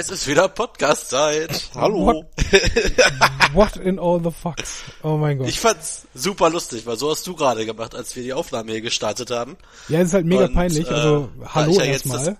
[0.00, 1.70] es ist wieder Podcast-Zeit.
[1.74, 2.06] Hallo.
[2.06, 2.26] What,
[3.52, 4.82] what in all the fucks?
[5.02, 5.48] Oh mein Gott.
[5.48, 8.80] Ich fand's super lustig, weil so hast du gerade gemacht, als wir die Aufnahme hier
[8.80, 9.58] gestartet haben.
[9.88, 10.88] Ja, es ist halt mega Und, peinlich.
[10.88, 12.38] äh, Also, hallo ja erstmal.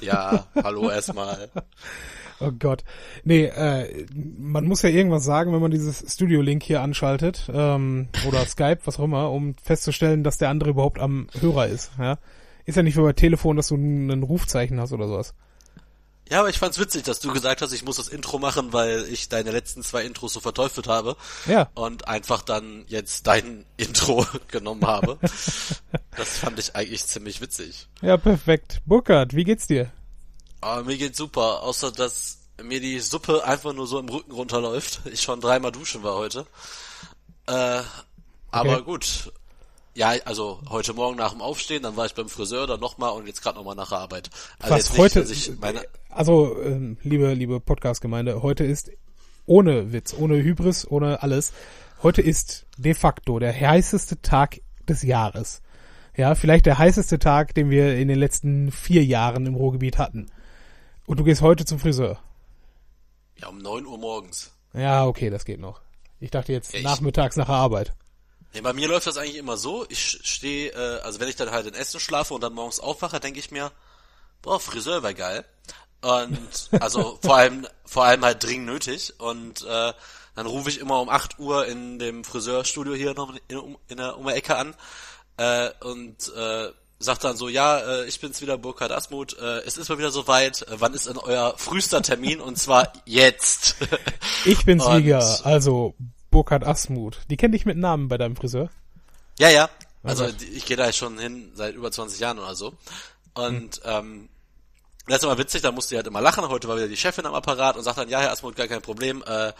[0.00, 1.50] Ja, hallo erstmal.
[2.40, 2.82] Oh Gott.
[3.24, 4.06] Nee, äh,
[4.38, 8.98] man muss ja irgendwas sagen, wenn man dieses Studio-Link hier anschaltet, ähm, oder Skype, was
[8.98, 11.90] auch immer, um festzustellen, dass der andere überhaupt am Hörer ist.
[11.98, 12.16] Ja?
[12.64, 15.34] Ist ja nicht wie bei Telefon, dass du ein Rufzeichen hast oder sowas.
[16.28, 19.04] Ja, aber ich fand's witzig, dass du gesagt hast, ich muss das Intro machen, weil
[19.10, 21.16] ich deine letzten zwei Intros so verteufelt habe.
[21.46, 21.70] Ja.
[21.74, 25.18] Und einfach dann jetzt dein Intro genommen habe.
[26.16, 27.88] Das fand ich eigentlich ziemlich witzig.
[28.00, 28.80] Ja, perfekt.
[28.86, 29.92] Burkhard, wie geht's dir?
[30.62, 35.00] Aber mir geht's super, außer dass mir die Suppe einfach nur so im Rücken runterläuft.
[35.12, 36.46] Ich schon dreimal duschen war heute.
[37.46, 37.82] Äh,
[38.50, 39.30] aber gut.
[39.96, 43.26] Ja, also heute Morgen nach dem Aufstehen, dann war ich beim Friseur, dann nochmal und
[43.26, 44.28] jetzt gerade nochmal nach der Arbeit.
[44.58, 45.80] Also Was nicht, heute, meine,
[46.10, 48.90] also, ähm, liebe, liebe Podcast-Gemeinde, heute ist
[49.46, 51.54] ohne Witz, ohne Hybris, ohne alles,
[52.02, 55.62] heute ist de facto der heißeste Tag des Jahres.
[56.14, 60.26] Ja, vielleicht der heißeste Tag, den wir in den letzten vier Jahren im Ruhrgebiet hatten.
[61.06, 62.18] Und du gehst heute zum Friseur.
[63.38, 64.52] ja, um neun Uhr morgens.
[64.74, 65.80] Ja, okay, das geht noch.
[66.20, 67.94] Ich dachte jetzt Ja, nachmittags nach der Arbeit.
[68.56, 69.84] Ja, bei mir läuft das eigentlich immer so.
[69.90, 73.20] Ich stehe, äh, also wenn ich dann halt in Essen schlafe und dann morgens aufwache,
[73.20, 73.70] denke ich mir,
[74.40, 75.44] boah, Friseur wäre geil.
[76.00, 79.12] Und also vor allem, vor allem halt dringend nötig.
[79.18, 79.92] Und äh,
[80.34, 83.96] dann rufe ich immer um 8 Uhr in dem Friseurstudio hier noch in, in, in
[83.98, 84.74] der, um die Ecke an
[85.36, 89.76] äh, und äh, sagt dann so, ja, äh, ich bin's wieder, Burkhard Asmuth, äh, es
[89.76, 92.40] ist mal wieder soweit, äh, wann ist denn euer frühester Termin?
[92.40, 93.76] Und zwar jetzt.
[94.46, 95.94] Ich bin's Und- wieder, also
[96.36, 97.18] Burkhard Asmuth.
[97.30, 98.68] Die kennt dich mit Namen bei deinem Friseur?
[99.38, 99.70] Ja, ja.
[100.02, 102.74] Also Also- die- ich gehe da schon hin seit über 20 Jahren oder so.
[103.34, 104.28] Und ähm,
[105.06, 106.46] das ist immer witzig, da musste die halt immer lachen.
[106.48, 108.82] Heute war wieder die Chefin am Apparat und sagt dann, ja, Herr Asmuth, gar kein
[108.82, 109.52] Problem, äh,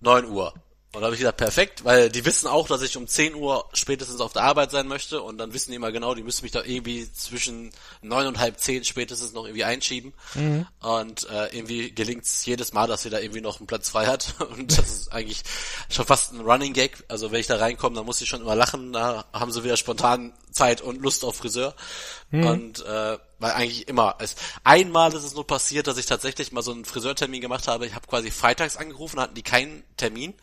[0.00, 0.54] 9 Uhr.
[0.92, 3.68] Und da habe ich gesagt, perfekt, weil die wissen auch, dass ich um 10 Uhr
[3.74, 6.52] spätestens auf der Arbeit sein möchte und dann wissen die immer genau, die müssen mich
[6.52, 10.14] da irgendwie zwischen neun und halb zehn spätestens noch irgendwie einschieben.
[10.80, 14.06] Und äh, irgendwie gelingt es jedes Mal, dass sie da irgendwie noch einen Platz frei
[14.06, 14.34] hat.
[14.50, 15.42] Und das ist eigentlich
[15.90, 17.04] schon fast ein Running Gag.
[17.08, 19.76] Also wenn ich da reinkomme, dann muss ich schon immer lachen, da haben sie wieder
[19.76, 21.74] spontan Zeit und Lust auf Friseur.
[22.30, 24.16] Und äh, weil eigentlich immer.
[24.18, 27.86] Es, einmal ist es nur passiert, dass ich tatsächlich mal so einen Friseurtermin gemacht habe.
[27.86, 30.34] Ich habe quasi freitags angerufen, hatten die keinen Termin.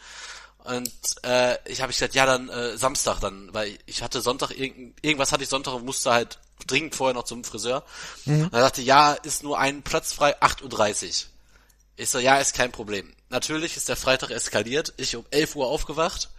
[0.64, 0.92] Und
[1.24, 5.32] äh, ich habe gesagt, ja dann äh, Samstag dann, weil ich hatte Sonntag irgend, irgendwas
[5.32, 7.84] hatte ich Sonntag und musste halt dringend vorher noch zum Friseur.
[8.26, 11.30] Und er sagte, ja, ist nur ein Platz frei, 8.30 Uhr.
[11.98, 13.14] Ich so, ja, ist kein Problem.
[13.30, 16.30] Natürlich ist der Freitag eskaliert, ich um 11 Uhr aufgewacht,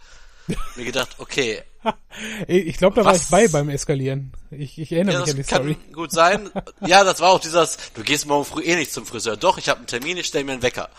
[0.75, 1.63] mir gedacht, okay,
[2.47, 3.23] Ich glaube, da war Was?
[3.23, 4.33] ich bei beim Eskalieren.
[4.51, 5.77] Ich, ich erinnere ja, mich an die das kann Story.
[5.93, 6.49] gut sein.
[6.85, 9.37] Ja, das war auch dieses, du gehst morgen früh eh nicht zum Friseur.
[9.37, 10.89] Doch, ich habe einen Termin, ich stell mir einen Wecker.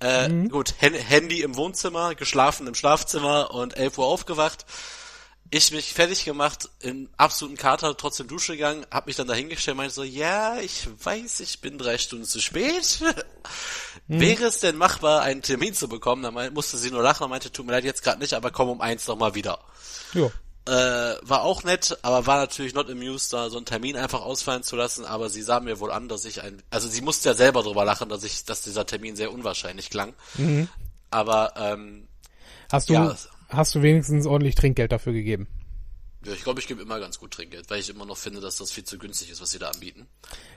[0.00, 4.66] Äh, Gut, Hen Handy im Wohnzimmer, geschlafen im Schlafzimmer und 11 Uhr aufgewacht.
[5.50, 9.94] Ich mich fertig gemacht, in absoluten Kater, trotzdem Dusche gegangen, hab mich dann dahingestellt, meinte
[9.94, 13.00] so, ja, ich weiß, ich bin drei Stunden zu spät.
[14.08, 16.22] Wäre es denn machbar, einen Termin zu bekommen?
[16.22, 18.68] Dann musste sie nur lachen und meinte, tut mir leid, jetzt gerade nicht, aber komm
[18.68, 19.60] um eins noch mal wieder
[20.14, 20.32] Jo.
[20.66, 24.62] äh, war auch nett, aber war natürlich not amused, da so einen Termin einfach ausfallen
[24.64, 27.34] zu lassen, aber sie sah mir wohl an, dass ich ein, also sie musste ja
[27.34, 30.14] selber drüber lachen, dass ich, dass dieser Termin sehr unwahrscheinlich klang.
[31.10, 32.08] Aber, ähm,
[32.72, 33.16] Hast du, Ja.
[33.48, 35.48] Hast du wenigstens ordentlich Trinkgeld dafür gegeben?
[36.24, 38.56] ja, ich glaube, ich gebe immer ganz gut Trinkgeld, weil ich immer noch finde, dass
[38.56, 40.08] das viel zu günstig ist, was sie da anbieten.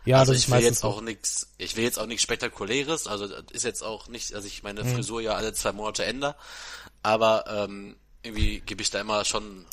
[0.04, 3.28] Ja, also das ich will jetzt auch nichts, ich will jetzt auch nichts Spektakuläres, also
[3.28, 4.70] das ist jetzt auch nicht, dass ich Mhm.
[4.70, 6.36] meine Frisur ja alle zwei Monate ändere,
[7.04, 9.66] aber ähm, irgendwie gebe ich da immer schon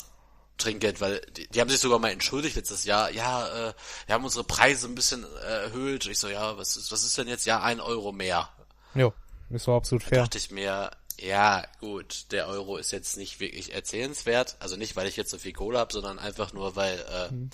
[0.59, 3.73] Trinkgeld, weil die, die haben sich sogar mal entschuldigt letztes Jahr, ja, äh,
[4.05, 6.05] wir haben unsere Preise ein bisschen äh, erhöht.
[6.05, 7.45] Ich so, ja, was ist, was ist denn jetzt?
[7.47, 8.49] Ja, ein Euro mehr.
[8.93, 9.13] Jo,
[9.49, 10.21] ist so absolut fair.
[10.21, 15.07] Dachte ich mir, ja, gut, der Euro ist jetzt nicht wirklich erzählenswert, also nicht, weil
[15.07, 17.49] ich jetzt so viel Kohle habe, sondern einfach nur, weil äh, Mhm.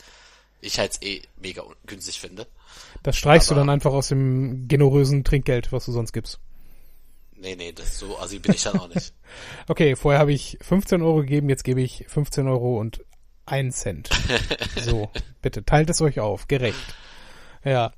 [0.62, 2.48] ich halt eh mega günstig finde.
[3.04, 6.40] Das streichst du aber- dann einfach aus dem generösen Trinkgeld, was du sonst gibst.
[7.36, 9.14] Nee, nee, das so, also bin ich dann auch nicht.
[9.68, 13.04] Okay, vorher habe ich 15 Euro gegeben, jetzt gebe ich 15 Euro und
[13.46, 14.10] 1 Cent.
[14.82, 15.10] So,
[15.42, 16.78] bitte, teilt es euch auf, gerecht.
[17.66, 17.92] Ja.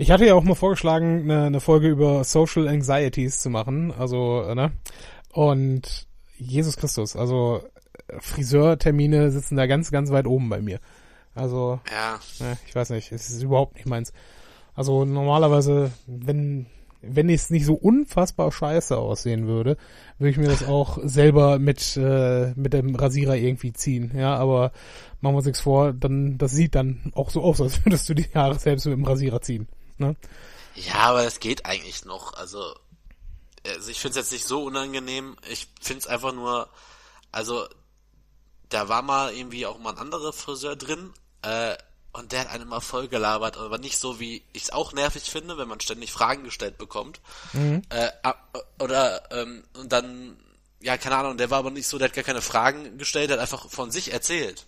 [0.00, 4.42] Ich hatte ja auch mal vorgeschlagen, eine, eine Folge über Social Anxieties zu machen, also,
[4.48, 4.72] äh, ne?
[5.30, 6.06] Und
[6.38, 7.62] Jesus Christus, also
[8.18, 10.80] Friseurtermine sitzen da ganz, ganz weit oben bei mir.
[11.34, 14.14] Also, Ja, Ne, ich weiß nicht, es ist überhaupt nicht meins.
[14.74, 16.64] Also normalerweise, wenn
[17.02, 19.76] wenn es nicht so unfassbar scheiße aussehen würde,
[20.18, 24.12] würde ich mir das auch selber mit äh, mit dem Rasierer irgendwie ziehen.
[24.16, 24.72] Ja, aber
[25.20, 28.14] machen wir uns nichts vor, dann das sieht dann auch so aus, als würdest du
[28.14, 29.68] die Haare selbst mit dem Rasierer ziehen.
[30.00, 30.16] Ne?
[30.74, 32.34] Ja, aber das geht eigentlich noch.
[32.34, 32.74] Also,
[33.66, 35.36] also ich finde es jetzt nicht so unangenehm.
[35.48, 36.68] Ich finde es einfach nur,
[37.32, 37.68] also
[38.68, 41.12] da war mal irgendwie auch mal ein anderer Friseur drin,
[41.42, 41.76] äh,
[42.12, 45.30] und der hat einen immer voll gelabert, aber nicht so, wie ich es auch nervig
[45.30, 47.20] finde, wenn man ständig Fragen gestellt bekommt.
[47.52, 47.82] Mhm.
[47.88, 48.10] Äh,
[48.80, 50.36] oder ähm, und dann,
[50.80, 53.36] ja, keine Ahnung, der war aber nicht so, der hat gar keine Fragen gestellt, der
[53.36, 54.66] hat einfach von sich erzählt.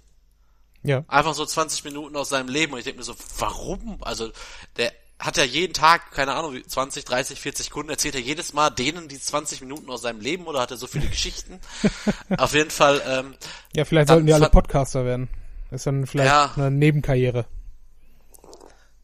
[0.85, 1.05] Ja.
[1.09, 4.03] Einfach so 20 Minuten aus seinem Leben und ich denke mir so, warum?
[4.03, 4.31] Also
[4.77, 4.93] der
[5.23, 9.07] hat ja jeden Tag, keine Ahnung, 20, 30, 40 Kunden, erzählt er jedes Mal denen
[9.07, 11.61] die 20 Minuten aus seinem Leben oder hat er so viele Geschichten?
[12.37, 13.01] Auf jeden Fall.
[13.07, 13.35] Ähm,
[13.73, 15.29] ja, vielleicht sollten die alle Podcaster werden.
[15.71, 17.47] ist dann vielleicht ja, eine Nebenkarriere.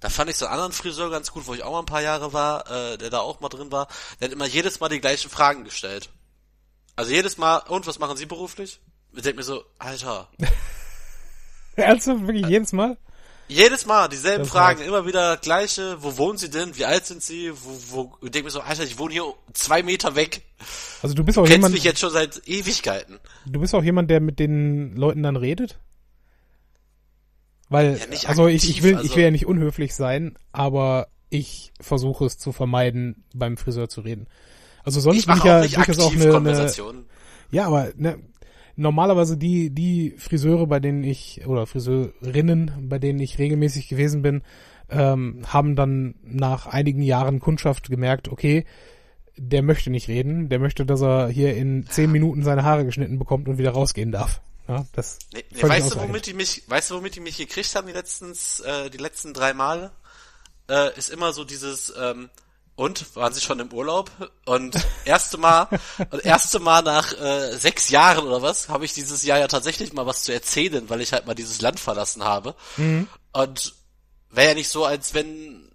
[0.00, 2.02] Da fand ich so einen anderen Friseur ganz gut, wo ich auch mal ein paar
[2.02, 3.86] Jahre war, äh, der da auch mal drin war.
[4.20, 6.10] Der hat immer jedes Mal die gleichen Fragen gestellt.
[6.96, 8.80] Also jedes Mal, und was machen Sie beruflich?
[9.12, 10.28] Ich denke mir so, Alter.
[11.76, 12.26] Ernsthaft?
[12.26, 12.96] Wirklich jedes Mal?
[13.48, 14.88] Jedes Mal dieselben das Fragen, heißt.
[14.88, 15.96] immer wieder gleiche.
[16.02, 16.76] Wo wohnen Sie denn?
[16.76, 17.50] Wie alt sind Sie?
[17.52, 19.24] Wo, wo, ich denke mir so, Alter, ich wohne hier
[19.54, 20.42] zwei Meter weg.
[21.02, 21.74] Also du bist auch du jemand.
[21.74, 23.18] mich jetzt schon seit Ewigkeiten.
[23.46, 25.78] Du bist auch jemand, der mit den Leuten dann redet?
[27.70, 31.08] Weil, ja, also aktiv, ich, ich will, also ich will ja nicht unhöflich sein, aber
[31.30, 34.26] ich versuche es zu vermeiden, beim Friseur zu reden.
[34.84, 36.72] Also sonst ich bin ich ja durchaus auch eine, eine,
[37.50, 38.18] ja, aber ne,
[38.78, 44.42] normalerweise die, die Friseure, bei denen ich, oder Friseurinnen, bei denen ich regelmäßig gewesen bin,
[44.88, 48.64] ähm, haben dann nach einigen Jahren Kundschaft gemerkt, okay,
[49.36, 53.18] der möchte nicht reden, der möchte, dass er hier in zehn Minuten seine Haare geschnitten
[53.18, 54.40] bekommt und wieder rausgehen darf.
[54.68, 57.74] Ja, das nee, nee, weißt du, womit die mich, weißt du, womit die mich gekriegt
[57.74, 59.90] haben die letztens, äh, die letzten drei Male?
[60.68, 62.28] Äh, ist immer so dieses, ähm,
[62.78, 64.08] und waren Sie schon im Urlaub?
[64.44, 65.68] Und erste Mal,
[66.22, 70.06] erste Mal nach äh, sechs Jahren oder was, habe ich dieses Jahr ja tatsächlich mal
[70.06, 72.54] was zu erzählen, weil ich halt mal dieses Land verlassen habe.
[72.76, 73.08] Mhm.
[73.32, 73.74] Und
[74.30, 75.67] wäre ja nicht so, als wenn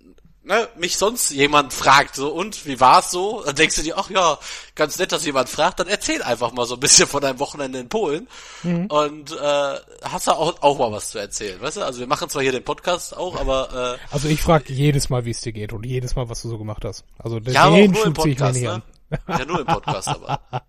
[0.43, 3.43] ne, mich sonst jemand fragt, so, und, wie war's so?
[3.45, 4.37] Dann denkst du dir, ach ja,
[4.75, 7.79] ganz nett, dass jemand fragt, dann erzähl einfach mal so ein bisschen von deinem Wochenende
[7.79, 8.27] in Polen
[8.63, 8.87] mhm.
[8.87, 11.81] und äh, hast da auch, auch mal was zu erzählen, weißt du?
[11.81, 15.25] Also wir machen zwar hier den Podcast auch, aber äh, Also ich frage jedes Mal,
[15.25, 17.05] wie es dir geht und jedes Mal, was du so gemacht hast.
[17.17, 18.81] Also den ja, auch nur im Podcast, ne?
[19.27, 20.41] Ja, nur im Podcast aber.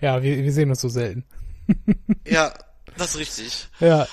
[0.00, 1.24] ja, wir, wir sehen uns so selten.
[2.26, 2.52] ja,
[2.96, 3.68] das ist richtig.
[3.78, 4.06] Ja,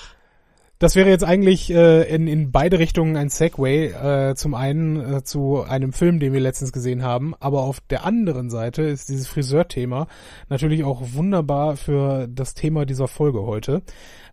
[0.78, 3.86] das wäre jetzt eigentlich äh, in, in beide Richtungen ein Segway.
[3.86, 8.04] Äh, zum einen äh, zu einem Film, den wir letztens gesehen haben, aber auf der
[8.04, 10.06] anderen Seite ist dieses Friseur-Thema
[10.48, 13.82] natürlich auch wunderbar für das Thema dieser Folge heute,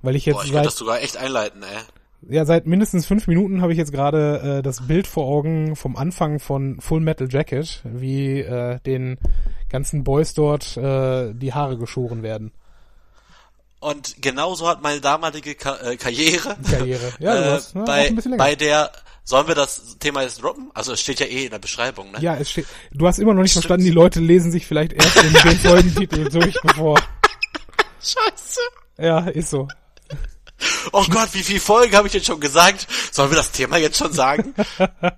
[0.01, 2.35] weil ich jetzt Boah, ich seit, das sogar echt einleiten, ey.
[2.35, 5.95] Ja, seit mindestens fünf Minuten habe ich jetzt gerade äh, das Bild vor Augen vom
[5.95, 9.17] Anfang von Full Metal Jacket, wie äh, den
[9.69, 12.51] ganzen Boys dort äh, die Haare geschoren werden.
[13.85, 17.13] Und genauso hat meine damalige Ka äh, Karriere, Karriere.
[17.19, 18.91] Ja, äh, hast, ne, bei, bei der,
[19.23, 20.71] sollen wir das Thema jetzt droppen?
[20.73, 22.17] Also es steht ja eh in der Beschreibung, ne?
[22.19, 23.65] Ja, es steht, du hast immer noch nicht Stimmt.
[23.65, 26.99] verstanden, die Leute lesen sich vielleicht erst in den Folgentitel durch, bevor.
[28.01, 28.59] Scheiße.
[28.97, 29.67] Ja, ist so.
[30.91, 32.87] Oh Gott, wie viel Folgen habe ich jetzt schon gesagt?
[33.11, 34.55] Sollen wir das Thema jetzt schon sagen?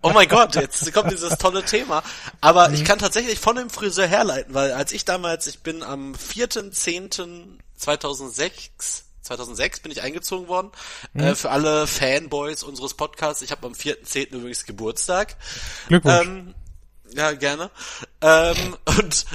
[0.01, 2.03] Oh mein Gott, jetzt kommt dieses tolle Thema.
[2.41, 2.75] Aber mhm.
[2.75, 7.59] ich kann tatsächlich von dem Friseur herleiten, weil als ich damals, ich bin am 4.10.
[7.77, 10.71] 2006 2006 bin ich eingezogen worden.
[11.13, 11.21] Mhm.
[11.21, 13.41] Äh, für alle Fanboys unseres Podcasts.
[13.41, 14.29] Ich habe am 4.10.
[14.29, 15.35] übrigens Geburtstag.
[15.87, 16.27] Glückwunsch.
[16.27, 16.55] Ähm,
[17.13, 17.69] ja, gerne.
[18.21, 19.25] Ähm, und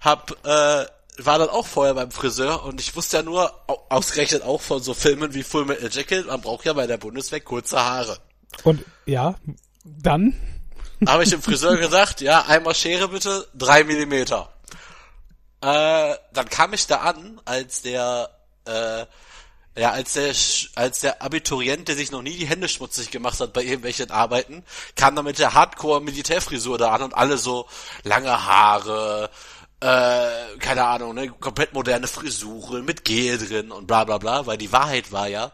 [0.00, 0.86] hab, äh,
[1.18, 3.52] war dann auch vorher beim Friseur und ich wusste ja nur,
[3.88, 7.40] ausgerechnet auch von so Filmen wie Full Metal Jacket, man braucht ja bei der Bundeswehr
[7.40, 8.18] kurze Haare.
[8.64, 9.34] Und ja,
[9.84, 10.34] dann?
[11.06, 14.52] Habe ich dem Friseur gesagt, ja, einmal Schere bitte, drei Millimeter.
[15.62, 18.30] Äh, dann kam ich da an, als der,
[18.66, 19.04] äh,
[19.80, 20.34] ja, als der,
[20.74, 24.64] als der Abiturient, der sich noch nie die Hände schmutzig gemacht hat bei irgendwelchen Arbeiten,
[24.96, 27.66] kam dann mit der Hardcore-Militärfrisur da an und alle so
[28.02, 29.30] lange Haare,
[29.80, 34.58] äh, keine Ahnung, ne, komplett moderne Frisuren mit Gel drin und bla bla bla, weil
[34.58, 35.52] die Wahrheit war ja,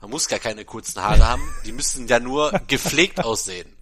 [0.00, 3.76] man muss gar keine kurzen Haare haben, die müssen ja nur gepflegt aussehen.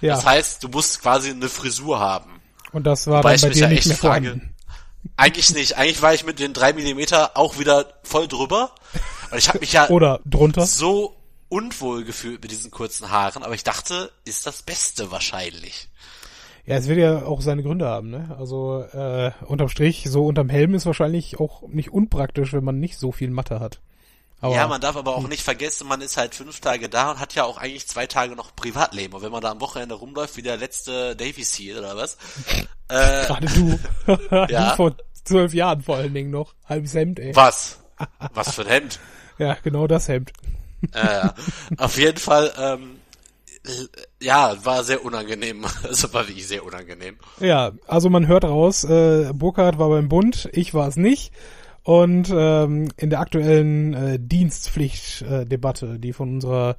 [0.00, 0.16] Ja.
[0.16, 2.42] Das heißt, du musst quasi eine Frisur haben.
[2.72, 4.53] Und das war Wobei dann bei dir ja nicht mehr frage, vorhanden.
[5.16, 5.76] Eigentlich nicht.
[5.76, 8.74] Eigentlich war ich mit den drei Millimeter auch wieder voll drüber.
[9.30, 10.66] Weil ich habe mich ja Oder drunter.
[10.66, 11.16] so
[11.48, 15.88] unwohl gefühlt mit diesen kurzen Haaren, aber ich dachte, ist das Beste wahrscheinlich.
[16.66, 18.34] Ja, es wird ja auch seine Gründe haben, ne?
[18.38, 22.98] Also äh, unterm Strich, so unterm Helm ist wahrscheinlich auch nicht unpraktisch, wenn man nicht
[22.98, 23.80] so viel Matte hat.
[24.44, 27.18] Aber, ja, man darf aber auch nicht vergessen, man ist halt fünf Tage da und
[27.18, 29.14] hat ja auch eigentlich zwei Tage noch Privatleben.
[29.14, 32.18] Und wenn man da am Wochenende rumläuft, wie der letzte Davy Seal oder was.
[32.86, 33.78] Äh, Gerade du.
[34.50, 34.70] ja.
[34.70, 36.54] Du vor zwölf Jahren vor allen Dingen noch.
[36.66, 37.34] Halbes Hemd, ey.
[37.34, 37.78] Was?
[38.34, 39.00] Was für ein Hemd?
[39.38, 40.34] ja, genau das Hemd.
[40.92, 41.30] äh,
[41.78, 42.96] auf jeden Fall, ähm,
[44.20, 45.64] ja, war sehr unangenehm.
[45.82, 47.16] Also war wirklich sehr unangenehm.
[47.40, 51.32] Ja, also man hört raus, äh, Burkhardt war beim Bund, ich war es nicht.
[51.84, 56.76] Und ähm, in der aktuellen äh, Dienstpflichtdebatte, äh, die von unserer,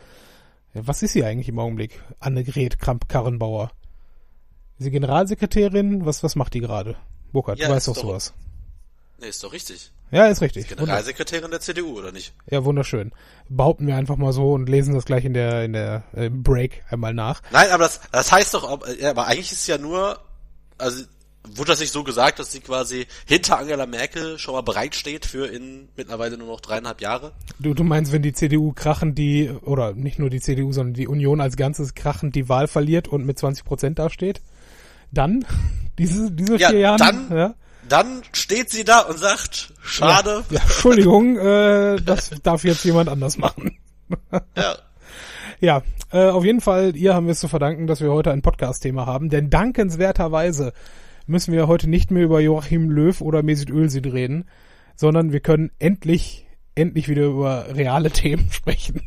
[0.73, 2.01] was ist sie eigentlich im Augenblick?
[2.19, 3.71] Annegret Kramp-Karrenbauer.
[4.79, 6.05] Ist sie Generalsekretärin?
[6.07, 6.97] Was, was macht die gerade?
[7.31, 8.33] Burkhardt, ja, du weißt doch sowas.
[9.19, 9.91] Nee, ist doch richtig.
[10.09, 10.67] Ja, ist richtig.
[10.67, 12.33] Generalsekretärin der CDU, oder nicht?
[12.49, 13.11] Ja, wunderschön.
[13.47, 16.83] Behaupten wir einfach mal so und lesen das gleich in der, in der äh, Break
[16.89, 17.43] einmal nach.
[17.51, 20.19] Nein, aber das, das heißt doch, ja, aber eigentlich ist ja nur,
[20.79, 21.03] also
[21.53, 25.47] wurde das nicht so gesagt, dass sie quasi hinter Angela Merkel schon mal bereitsteht für
[25.47, 27.31] in mittlerweile nur noch dreieinhalb Jahre?
[27.59, 31.07] Du, du meinst, wenn die CDU krachend die, oder nicht nur die CDU, sondern die
[31.07, 34.41] Union als Ganzes krachend die Wahl verliert und mit 20 Prozent dasteht?
[35.11, 35.45] Dann,
[35.97, 37.55] diese, diese ja, vier Jahre, dann, ja?
[37.87, 40.43] dann steht sie da und sagt, schade.
[40.49, 43.77] Ja, ja Entschuldigung, äh, das darf jetzt jemand anders machen.
[44.55, 44.75] ja.
[45.61, 48.41] Ja, äh, auf jeden Fall, ihr haben wir es zu verdanken, dass wir heute ein
[48.41, 50.73] Podcast-Thema haben, denn dankenswerterweise
[51.27, 54.47] müssen wir heute nicht mehr über Joachim Löw oder Mesut Özil reden,
[54.95, 59.01] sondern wir können endlich, endlich wieder über reale Themen sprechen.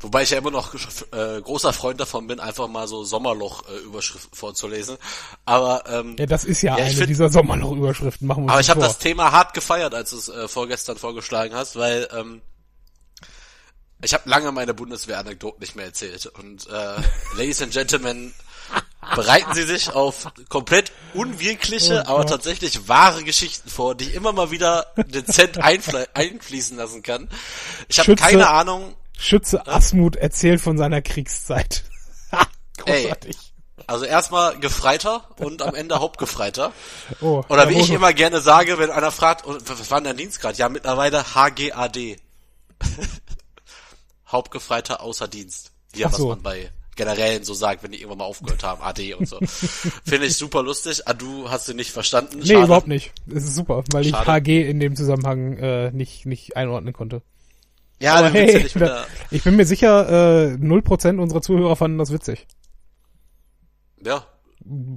[0.00, 4.36] Wobei ich ja immer noch äh, großer Freund davon bin, einfach mal so Sommerloch-Überschriften äh,
[4.36, 4.98] vorzulesen.
[5.46, 8.26] Aber ähm, ja, das ist ja, ja eine find, dieser Sommerloch-Überschriften.
[8.28, 11.54] Machen wir Aber ich habe das Thema hart gefeiert, als du es äh, vorgestern vorgeschlagen
[11.54, 12.42] hast, weil ähm,
[14.02, 16.26] ich habe lange meine Bundeswehr-Anekdoten nicht mehr erzählt.
[16.26, 17.00] Und äh,
[17.38, 18.34] Ladies and Gentlemen,
[19.14, 24.32] bereiten Sie sich auf komplett unwirkliche, oh aber tatsächlich wahre Geschichten vor, die ich immer
[24.32, 27.28] mal wieder dezent einfließen lassen kann.
[27.88, 31.84] Ich habe keine Ahnung, Schütze Asmut erzählt von seiner Kriegszeit.
[32.78, 33.36] Großartig.
[33.36, 36.72] Ey, also erstmal Gefreiter und am Ende Hauptgefreiter.
[37.20, 40.16] Oh, Oder wie ich immer gerne sage, wenn einer fragt, oh, was war denn dein
[40.16, 40.56] Dienstgrad?
[40.58, 42.16] Ja, mittlerweile HGAD.
[44.28, 45.72] Hauptgefreiter außer Dienst.
[45.94, 46.14] Ja, so.
[46.14, 49.38] was man bei Generälen so sagt, wenn die irgendwann mal aufgehört haben, AD und so.
[50.04, 51.06] Finde ich super lustig.
[51.06, 52.44] Ah, du hast sie nicht verstanden.
[52.44, 52.58] Schade.
[52.58, 53.12] Nee, überhaupt nicht.
[53.28, 54.22] Es ist super, weil Schade.
[54.22, 57.22] ich HG in dem Zusammenhang äh, nicht, nicht einordnen konnte.
[58.00, 62.46] Ja, Aber hey, da, ich bin mir sicher, äh, 0% unserer Zuhörer fanden das witzig.
[64.04, 64.26] Ja.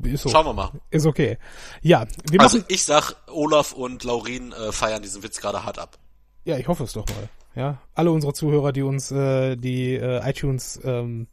[0.04, 0.30] Ist so.
[0.30, 0.72] Schauen wir mal.
[0.92, 1.38] Ist okay.
[1.82, 5.98] Ja, wir also ich sag, Olaf und Laurin äh, feiern diesen Witz gerade hart ab.
[6.46, 7.30] Ja, ich hoffe es doch mal.
[7.56, 11.28] Ja, alle unsere Zuhörer, die uns äh, die äh, iTunes ähm,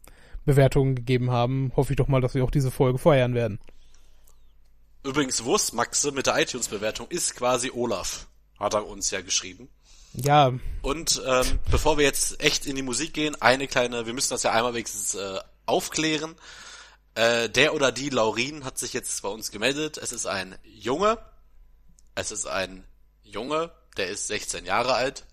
[0.45, 3.59] Bewertungen gegeben haben, hoffe ich doch mal, dass wir auch diese Folge feiern werden.
[5.03, 8.27] Übrigens, Wurstmaxe mit der iTunes-Bewertung ist quasi Olaf,
[8.59, 9.69] hat er uns ja geschrieben.
[10.13, 10.53] Ja.
[10.81, 14.43] Und ähm, bevor wir jetzt echt in die Musik gehen, eine kleine, wir müssen das
[14.43, 16.35] ja einmal wenigstens äh, aufklären.
[17.15, 19.97] Äh, der oder die Laurin hat sich jetzt bei uns gemeldet.
[19.97, 21.17] Es ist ein Junge.
[22.15, 22.85] Es ist ein
[23.23, 25.25] Junge, der ist 16 Jahre alt.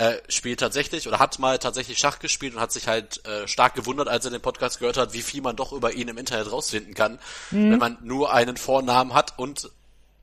[0.00, 3.74] Äh, spielt tatsächlich oder hat mal tatsächlich Schach gespielt und hat sich halt äh, stark
[3.74, 6.50] gewundert, als er den Podcast gehört hat, wie viel man doch über ihn im Internet
[6.50, 7.18] rausfinden kann,
[7.50, 7.72] mhm.
[7.72, 9.70] wenn man nur einen Vornamen hat und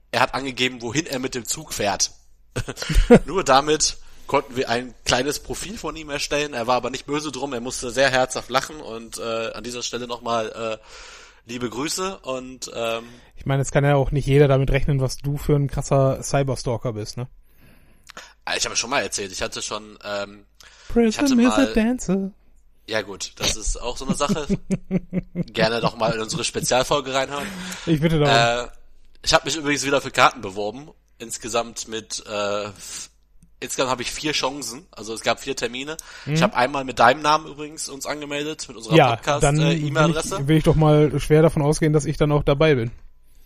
[0.10, 2.10] er hat angegeben, wohin er mit dem Zug fährt.
[3.28, 6.56] Nur damit konnten wir ein kleines Profil von ihm erstellen.
[6.56, 9.84] Er war aber nicht böse drum, er musste sehr herzhaft lachen und äh, an dieser
[9.84, 10.84] Stelle nochmal äh,
[11.46, 13.04] liebe Grüße und ähm,
[13.36, 16.24] ich meine, es kann ja auch nicht jeder damit rechnen, was du für ein krasser
[16.24, 17.28] Cyberstalker bist, ne?
[18.48, 20.46] Ah, ich habe schon mal erzählt, ich hatte schon ähm,
[20.88, 22.32] Prism ich hatte mal, dancer.
[22.88, 24.48] Ja gut, das ist auch so eine Sache.
[25.34, 27.46] Gerne doch mal in unsere Spezialfolge reinhören.
[27.86, 28.28] Ich bitte doch.
[28.30, 28.68] Äh,
[29.22, 30.90] ich habe mich übrigens wieder für Karten beworben
[31.20, 32.70] insgesamt mit äh,
[33.60, 35.98] insgesamt habe ich vier Chancen, also es gab vier Termine.
[36.26, 36.36] Mhm.
[36.36, 39.82] Ich habe einmal mit deinem Namen übrigens uns angemeldet mit unserer ja, Podcast dann äh.
[39.82, 42.92] Will, will ich doch mal schwer davon ausgehen, dass ich dann auch dabei bin.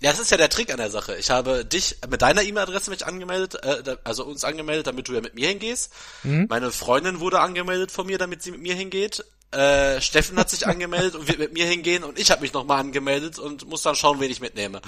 [0.01, 1.15] Ja, das ist ja der Trick an der Sache.
[1.15, 5.21] Ich habe dich mit deiner E-Mail-Adresse mich angemeldet, äh, also uns angemeldet, damit du ja
[5.21, 5.93] mit mir hingehst.
[6.23, 6.47] Mhm.
[6.49, 9.23] Meine Freundin wurde angemeldet von mir, damit sie mit mir hingeht.
[9.51, 12.79] Äh, Steffen hat sich angemeldet und wird mit mir hingehen und ich habe mich nochmal
[12.79, 14.81] angemeldet und muss dann schauen, wen ich mitnehme.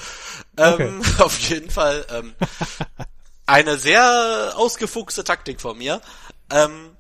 [0.58, 1.02] Ähm, okay.
[1.24, 2.34] Auf jeden Fall ähm,
[3.46, 6.02] eine sehr ausgefuchste Taktik von mir.
[6.50, 6.98] Ähm,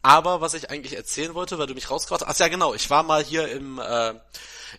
[0.00, 2.88] aber was ich eigentlich erzählen wollte, weil du mich rausgebracht hast, ach ja genau, ich
[2.88, 4.14] war mal hier im äh,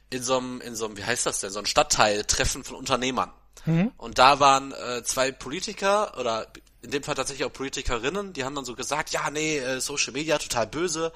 [0.09, 3.31] in so einem, in so einem, wie heißt das denn, so ein Stadtteil-Treffen von Unternehmern.
[3.65, 3.91] Mhm.
[3.97, 6.47] Und da waren äh, zwei Politiker oder
[6.81, 10.11] in dem Fall tatsächlich auch Politikerinnen, die haben dann so gesagt, ja, nee, äh, Social
[10.13, 11.13] Media total böse,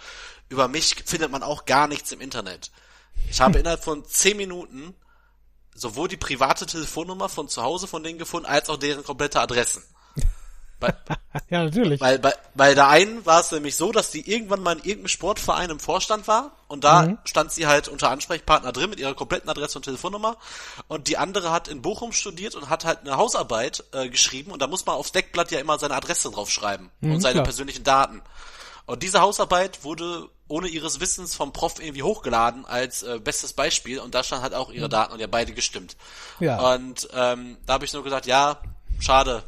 [0.50, 2.72] über mich findet man auch gar nichts im Internet.
[3.30, 4.96] Ich habe innerhalb von zehn Minuten
[5.76, 9.84] sowohl die private Telefonnummer von zu Hause von denen gefunden, als auch deren komplette Adressen.
[10.80, 10.94] Bei,
[11.50, 12.00] ja, natürlich.
[12.02, 15.08] Weil bei, bei der einen war es nämlich so, dass die irgendwann mal in irgendeinem
[15.08, 17.18] Sportverein im Vorstand war und da mhm.
[17.24, 20.38] stand sie halt unter Ansprechpartner drin mit ihrer kompletten Adresse und Telefonnummer
[20.88, 24.62] und die andere hat in Bochum studiert und hat halt eine Hausarbeit äh, geschrieben und
[24.62, 27.46] da muss man aufs Deckblatt ja immer seine Adresse draufschreiben mhm, und seine klar.
[27.46, 28.22] persönlichen Daten.
[28.86, 34.00] Und diese Hausarbeit wurde ohne ihres Wissens vom Prof irgendwie hochgeladen als äh, bestes Beispiel
[34.00, 35.98] und da stand halt auch ihre Daten und ja beide gestimmt.
[36.40, 36.74] Ja.
[36.74, 38.62] Und ähm, da habe ich nur gesagt, ja,
[39.00, 39.44] schade.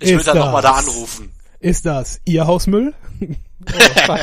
[0.00, 1.32] Ich will dann nochmal da anrufen.
[1.60, 2.94] Ist das Ihr Hausmüll?
[4.08, 4.16] oh,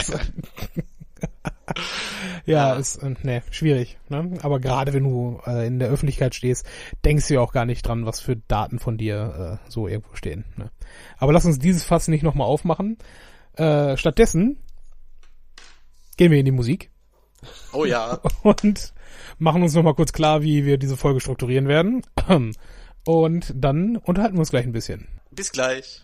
[2.45, 3.97] ja, ist äh, ne, schwierig.
[4.09, 4.37] Ne?
[4.41, 6.65] Aber gerade wenn du äh, in der Öffentlichkeit stehst,
[7.05, 10.15] denkst du ja auch gar nicht dran, was für Daten von dir äh, so irgendwo
[10.15, 10.45] stehen.
[10.57, 10.71] Ne?
[11.17, 12.97] Aber lass uns dieses Fass nicht nochmal aufmachen.
[13.53, 14.57] Äh, stattdessen
[16.17, 16.91] gehen wir in die Musik.
[17.71, 18.19] Oh ja.
[18.43, 18.93] Und
[19.37, 22.01] machen uns nochmal kurz klar, wie wir diese Folge strukturieren werden.
[23.05, 25.07] Und dann unterhalten wir uns gleich ein bisschen.
[25.31, 26.01] Bis gleich.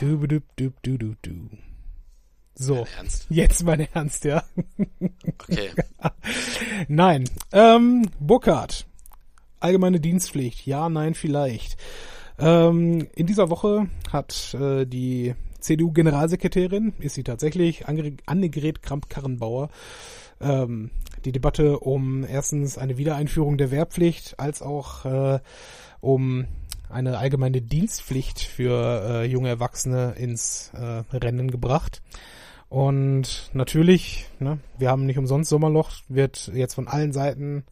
[0.00, 1.50] Du, du, du, du, du, du.
[2.54, 2.86] So,
[3.28, 4.42] jetzt mein Ernst, ja.
[5.26, 5.70] Okay.
[6.88, 8.86] nein, ähm, Burkhardt.
[9.60, 11.76] Allgemeine Dienstpflicht, ja, nein, vielleicht.
[12.38, 19.68] Ähm, in dieser Woche hat äh, die CDU-Generalsekretärin, ist sie tatsächlich, Annegret Kramp-Karrenbauer,
[20.40, 20.90] ähm,
[21.24, 25.40] die Debatte um erstens eine Wiedereinführung der Wehrpflicht als auch äh,
[26.00, 26.46] um
[26.88, 32.02] eine allgemeine Dienstpflicht für äh, junge Erwachsene ins äh, Rennen gebracht.
[32.68, 37.64] Und natürlich, ne, wir haben nicht umsonst Sommerloch, wird jetzt von allen Seiten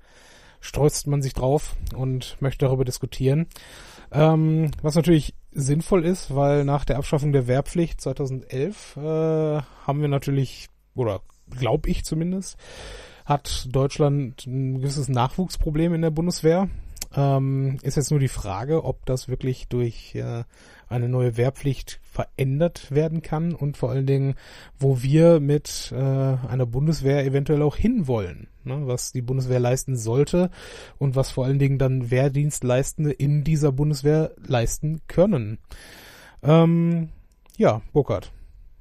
[0.61, 3.47] streuzt man sich drauf und möchte darüber diskutieren.
[4.11, 10.09] Ähm, was natürlich sinnvoll ist, weil nach der Abschaffung der Wehrpflicht 2011 äh, haben wir
[10.09, 12.57] natürlich, oder glaube ich zumindest,
[13.25, 16.69] hat Deutschland ein gewisses Nachwuchsproblem in der Bundeswehr.
[17.15, 20.45] Ähm, ist jetzt nur die Frage, ob das wirklich durch äh,
[20.89, 24.35] eine neue Wehrpflicht verändert werden kann und vor allen Dingen,
[24.77, 28.89] wo wir mit äh, einer Bundeswehr eventuell auch hinwollen, ne?
[28.89, 30.51] was die Bundeswehr leisten sollte
[30.99, 35.59] und was vor allen Dingen dann Wehrdienstleistende in dieser Bundeswehr leisten können.
[36.43, 37.11] Ähm,
[37.57, 38.33] ja, Burkhard.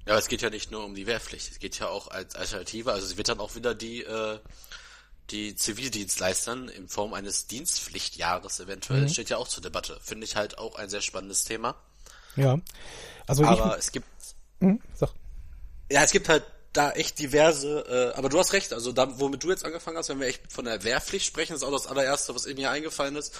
[0.08, 2.92] Ja, es geht ja nicht nur um die Wehrpflicht, es geht ja auch als Alternative,
[2.92, 4.40] also es wird dann auch wieder die äh,
[5.30, 9.10] die Zivildienstleistern in Form eines Dienstpflichtjahres eventuell mhm.
[9.10, 10.00] steht ja auch zur Debatte.
[10.02, 11.76] Finde ich halt auch ein sehr spannendes Thema.
[12.38, 12.58] Ja.
[13.28, 14.08] Also aber ich, es gibt
[14.60, 15.10] mhm, sag.
[15.92, 19.44] Ja, es gibt halt da echt diverse, äh, aber du hast recht, also da, womit
[19.44, 22.36] du jetzt angefangen hast, wenn wir echt von der Wehrpflicht sprechen, ist auch das allererste,
[22.36, 23.38] was mir eingefallen ist,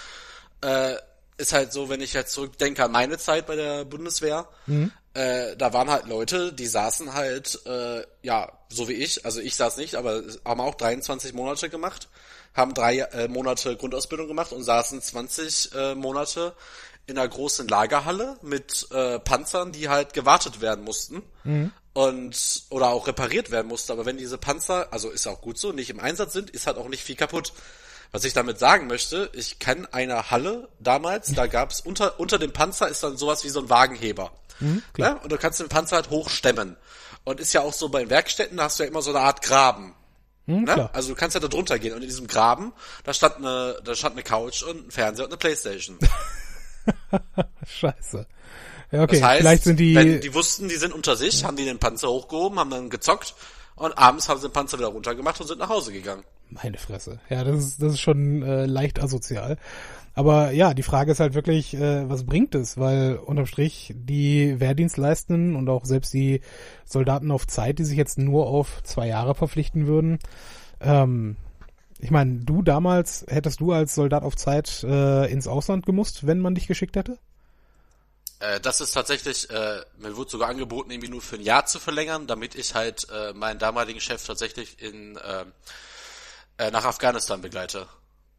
[0.62, 0.94] äh,
[1.36, 4.90] ist halt so, wenn ich jetzt zurückdenke an meine Zeit bei der Bundeswehr, mhm.
[5.14, 9.54] äh, da waren halt Leute, die saßen halt, äh, ja, so wie ich, also ich
[9.54, 12.08] saß nicht, aber haben auch 23 Monate gemacht,
[12.54, 16.54] haben drei äh, Monate Grundausbildung gemacht und saßen 20 äh, Monate
[17.08, 21.22] in einer großen Lagerhalle mit äh, Panzern, die halt gewartet werden mussten.
[21.44, 21.72] Mhm.
[21.94, 23.90] Und, oder auch repariert werden mussten.
[23.90, 26.76] Aber wenn diese Panzer, also ist auch gut so, nicht im Einsatz sind, ist halt
[26.76, 27.52] auch nicht viel kaputt.
[28.12, 32.52] Was ich damit sagen möchte, ich kenne eine Halle damals, da gab's unter, unter dem
[32.52, 34.30] Panzer ist dann sowas wie so ein Wagenheber.
[34.60, 35.14] Mhm, ja?
[35.14, 36.76] Und du kannst den Panzer halt hochstemmen.
[37.24, 39.20] Und ist ja auch so bei den Werkstätten, da hast du ja immer so eine
[39.20, 39.94] Art Graben.
[40.46, 40.88] Mhm, ne?
[40.94, 42.72] Also du kannst ja da drunter gehen und in diesem Graben,
[43.04, 45.98] da stand eine, da stand eine Couch und ein Fernseher und eine Playstation.
[47.66, 48.26] Scheiße.
[48.90, 49.20] Ja, okay.
[49.20, 49.94] Das heißt, Vielleicht sind die...
[49.94, 53.34] wenn die wussten, die sind unter sich, haben die den Panzer hochgehoben, haben dann gezockt
[53.76, 56.24] und abends haben sie den Panzer wieder runtergemacht und sind nach Hause gegangen.
[56.50, 57.20] Meine Fresse.
[57.28, 59.58] Ja, das ist, das ist schon äh, leicht asozial.
[60.14, 62.76] Aber ja, die Frage ist halt wirklich, äh, was bringt es?
[62.78, 66.40] Weil unterm Strich die Wehrdienstleistenden und auch selbst die
[66.84, 70.18] Soldaten auf Zeit, die sich jetzt nur auf zwei Jahre verpflichten würden,
[70.80, 71.36] ähm,
[71.98, 76.40] ich meine, du damals, hättest du als Soldat auf Zeit äh, ins Ausland gemusst, wenn
[76.40, 77.18] man dich geschickt hätte?
[78.40, 81.80] Äh, das ist tatsächlich, äh, mir wurde sogar angeboten, irgendwie nur für ein Jahr zu
[81.80, 85.44] verlängern, damit ich halt äh, meinen damaligen Chef tatsächlich in äh,
[86.58, 87.88] äh, nach Afghanistan begleite.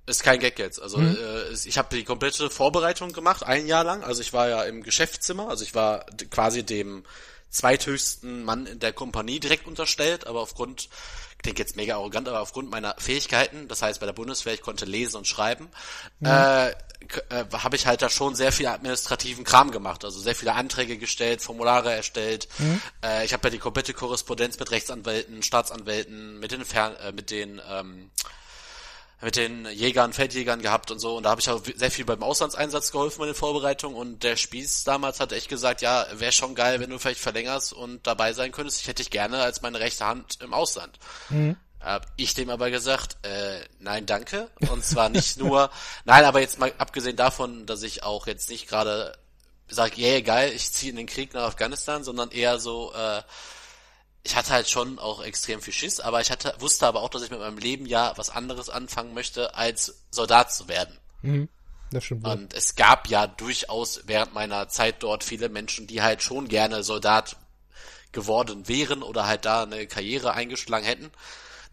[0.06, 0.82] Ist kein Gag jetzt.
[0.82, 1.18] Also mhm.
[1.18, 4.04] äh, ich habe die komplette Vorbereitung gemacht, ein Jahr lang.
[4.04, 7.04] Also ich war ja im Geschäftszimmer, also ich war quasi dem
[7.50, 10.90] zweithöchsten Mann in der Kompanie direkt unterstellt, aber aufgrund,
[11.42, 14.86] klingt jetzt mega arrogant, aber aufgrund meiner Fähigkeiten, das heißt bei der Bundeswehr, ich konnte
[14.86, 15.70] lesen und schreiben,
[16.20, 16.28] mhm.
[16.28, 20.54] äh, äh, habe ich halt da schon sehr viel administrativen Kram gemacht, also sehr viele
[20.54, 22.48] Anträge gestellt, Formulare erstellt.
[22.58, 22.82] Mhm.
[23.04, 27.32] Äh, ich habe ja die komplette Korrespondenz mit Rechtsanwälten, Staatsanwälten, mit den Fern äh, mit
[27.32, 28.12] den ähm,
[29.22, 31.18] mit den Jägern, Feldjägern gehabt und so.
[31.18, 33.98] Und da habe ich auch sehr viel beim Auslandseinsatz geholfen bei den Vorbereitungen.
[33.98, 37.74] Und der Spieß damals hat echt gesagt, ja, wäre schon geil, wenn du vielleicht verlängerst
[37.74, 38.82] und dabei sein könntest.
[38.82, 40.98] Ich hätte dich gerne als meine rechte Hand im Ausland.
[41.30, 41.58] Mhm.
[41.82, 44.50] Hab ich dem aber gesagt, äh, nein, danke.
[44.70, 45.70] Und zwar nicht nur,
[46.06, 49.18] nein, aber jetzt mal abgesehen davon, dass ich auch jetzt nicht gerade
[49.68, 53.22] sage, yeah, geil, ich ziehe in den Krieg nach Afghanistan, sondern eher so, äh,
[54.24, 57.24] ich hatte halt schon auch extrem viel Schiss, aber ich hatte, wusste aber auch, dass
[57.24, 60.98] ich mit meinem Leben ja was anderes anfangen möchte, als Soldat zu werden.
[61.22, 61.50] Mhm.
[61.92, 62.24] Das stimmt.
[62.24, 62.34] Wohl.
[62.34, 66.84] Und es gab ja durchaus während meiner Zeit dort viele Menschen, die halt schon gerne
[66.84, 67.38] Soldat
[68.12, 71.12] geworden wären oder halt da eine Karriere eingeschlagen hätten,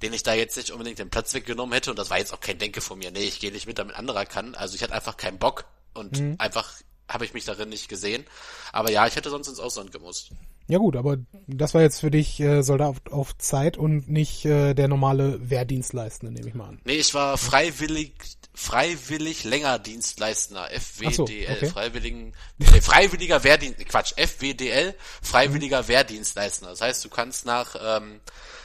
[0.02, 1.90] den ich da jetzt nicht unbedingt den Platz weggenommen hätte.
[1.90, 3.10] Und das war jetzt auch kein Denke von mir.
[3.10, 4.54] Nee, ich gehe nicht mit, damit anderer kann.
[4.54, 6.36] Also ich hatte einfach keinen Bock und mhm.
[6.38, 6.72] einfach
[7.08, 8.24] habe ich mich darin nicht gesehen.
[8.72, 10.30] Aber ja, ich hätte sonst ins Ausland gemusst.
[10.68, 14.44] Ja gut, aber das war jetzt für dich äh, Soldat auf, auf Zeit und nicht
[14.44, 16.80] äh, der normale Wehrdienstleistende, nehme ich mal an.
[16.84, 18.14] Nee, ich war freiwillig
[18.56, 21.66] freiwillig länger Dienstleistender, FWDL, so, okay.
[21.66, 25.88] freiwilligen, äh, freiwilliger Wehrdienst, Quatsch, FWDL, freiwilliger mhm.
[25.88, 26.70] Wehrdienstleistender.
[26.70, 28.20] Das heißt, du kannst nach, ähm,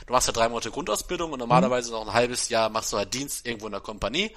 [0.08, 1.96] du machst ja drei Monate Grundausbildung und normalerweise mhm.
[1.96, 4.32] noch ein halbes Jahr machst du halt Dienst irgendwo in der Kompanie.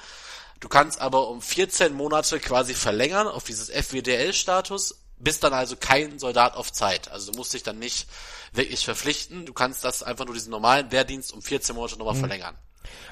[0.58, 6.18] Du kannst aber um 14 Monate quasi verlängern auf dieses FWDL-Status, bist dann also kein
[6.18, 7.10] Soldat auf Zeit.
[7.10, 8.08] Also du musst dich dann nicht
[8.52, 9.46] wirklich verpflichten.
[9.46, 12.20] Du kannst das einfach nur diesen normalen Wehrdienst um 14 Monate nochmal mhm.
[12.20, 12.54] verlängern.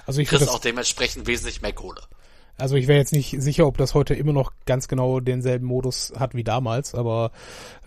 [0.07, 2.03] Also ich kriegst auch dementsprechend wesentlich mehr Kohle.
[2.59, 6.13] Also ich wäre jetzt nicht sicher, ob das heute immer noch ganz genau denselben Modus
[6.19, 7.33] hat wie damals, aber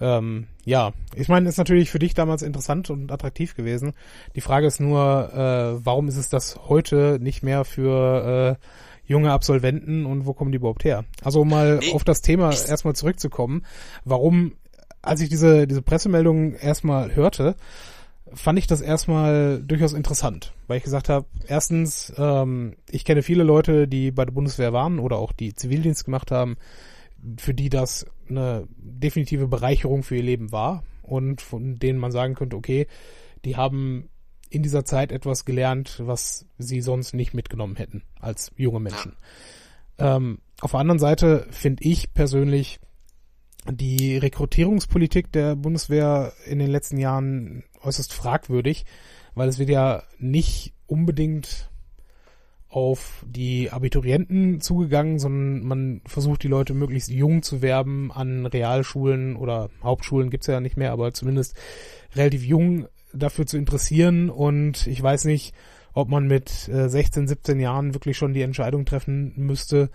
[0.02, 3.94] ähm, ja, ich meine, ist natürlich für dich damals interessant und attraktiv gewesen.
[4.36, 8.66] Die Frage ist nur, äh, warum ist es das heute nicht mehr für äh,
[9.06, 11.06] junge Absolventen und wo kommen die überhaupt her?
[11.24, 13.64] Also um mal nee, auf das Thema erstmal zurückzukommen,
[14.04, 14.54] warum,
[15.02, 17.56] als ich diese, diese Pressemeldung erstmal hörte,
[18.34, 23.44] fand ich das erstmal durchaus interessant, weil ich gesagt habe, erstens, ähm, ich kenne viele
[23.44, 26.58] Leute, die bei der Bundeswehr waren oder auch die Zivildienst gemacht haben,
[27.38, 32.36] für die das eine definitive Bereicherung für ihr Leben war und von denen man sagen
[32.36, 32.88] könnte, okay,
[33.46, 34.10] die haben
[34.56, 39.18] in dieser Zeit etwas gelernt, was sie sonst nicht mitgenommen hätten als junge Menschen.
[39.98, 42.80] Ähm, auf der anderen Seite finde ich persönlich
[43.70, 48.86] die Rekrutierungspolitik der Bundeswehr in den letzten Jahren äußerst fragwürdig,
[49.34, 51.70] weil es wird ja nicht unbedingt
[52.70, 59.36] auf die Abiturienten zugegangen, sondern man versucht die Leute möglichst jung zu werben an Realschulen
[59.36, 61.56] oder Hauptschulen gibt's ja nicht mehr, aber zumindest
[62.16, 64.30] relativ jung dafür zu interessieren.
[64.30, 65.54] Und ich weiß nicht,
[65.94, 69.90] ob man mit äh, 16, 17 Jahren wirklich schon die Entscheidung treffen müsste,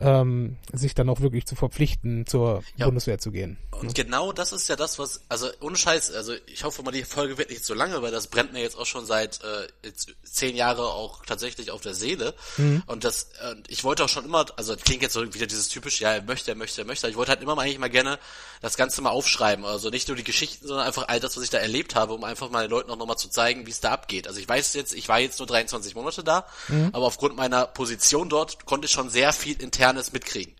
[0.00, 2.86] ähm, sich dann auch wirklich zu verpflichten, zur ja.
[2.86, 3.58] Bundeswehr zu gehen.
[3.70, 7.04] Und genau das ist ja das, was, also ohne Scheiß, also ich hoffe mal, die
[7.04, 10.14] Folge wird nicht so lange, weil das brennt mir jetzt auch schon seit äh, jetzt
[10.22, 12.34] zehn Jahre auch tatsächlich auf der Seele.
[12.56, 12.82] Mhm.
[12.86, 16.00] Und das, äh, ich wollte auch schon immer, also klingt jetzt so wieder dieses typisch,
[16.00, 17.08] ja, er möchte, er möchte, er möchte.
[17.08, 18.18] Ich wollte halt immer mal eigentlich mal gerne
[18.60, 19.64] das Ganze mal aufschreiben.
[19.64, 22.24] Also nicht nur die Geschichten, sondern einfach all das, was ich da erlebt habe, um
[22.24, 24.28] einfach mal den Leuten auch nochmal zu zeigen, wie es da abgeht.
[24.28, 26.90] Also ich weiß jetzt, ich war jetzt nur 23 Monate da, mhm.
[26.92, 29.56] aber aufgrund meiner Position dort konnte ich schon sehr viel
[29.90, 30.54] Internes mitkriegen.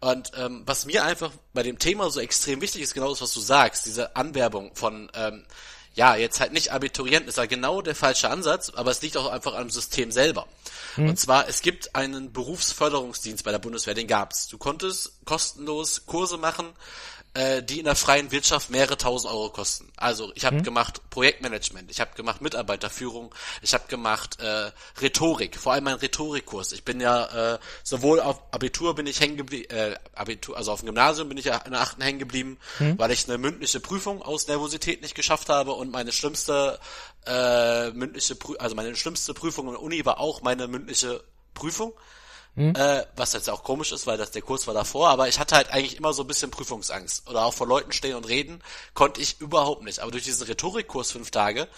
[0.00, 3.34] Und ähm, was mir einfach bei dem Thema so extrem wichtig ist, genau das, was
[3.34, 5.44] du sagst, diese Anwerbung von ähm,
[5.94, 9.26] ja, jetzt halt nicht Abiturienten, ist ja genau der falsche Ansatz, aber es liegt auch
[9.26, 10.46] einfach am System selber.
[10.96, 11.10] Mhm.
[11.10, 14.46] Und zwar, es gibt einen Berufsförderungsdienst bei der Bundeswehr, den gab's.
[14.46, 16.72] Du konntest kostenlos Kurse machen,
[17.34, 19.90] äh, die in der freien Wirtschaft mehrere tausend Euro kosten.
[19.96, 20.62] Also ich habe mhm.
[20.64, 26.72] gemacht Projektmanagement, ich habe gemacht Mitarbeiterführung, ich habe gemacht äh, Rhetorik, vor allem mein Rhetorikkurs.
[26.72, 30.80] Ich bin ja äh, sowohl auf Abitur bin ich hängen geblieben, äh, Abitur, also auf
[30.80, 32.98] dem Gymnasium bin ich ja in der achten hängen geblieben, mhm.
[32.98, 36.80] weil ich eine mündliche Prüfung aus Nervosität nicht geschafft habe und meine schlimmste
[37.26, 41.22] äh, mündliche, Prü also meine schlimmste Prüfung in der Uni war auch meine mündliche
[41.54, 41.92] Prüfung.
[42.56, 42.74] Mhm.
[42.74, 45.54] Äh, was jetzt auch komisch ist, weil das der Kurs war davor, aber ich hatte
[45.54, 47.28] halt eigentlich immer so ein bisschen Prüfungsangst.
[47.28, 48.60] Oder auch vor Leuten stehen und reden,
[48.94, 50.00] konnte ich überhaupt nicht.
[50.00, 51.68] Aber durch diesen Rhetorikkurs fünf Tage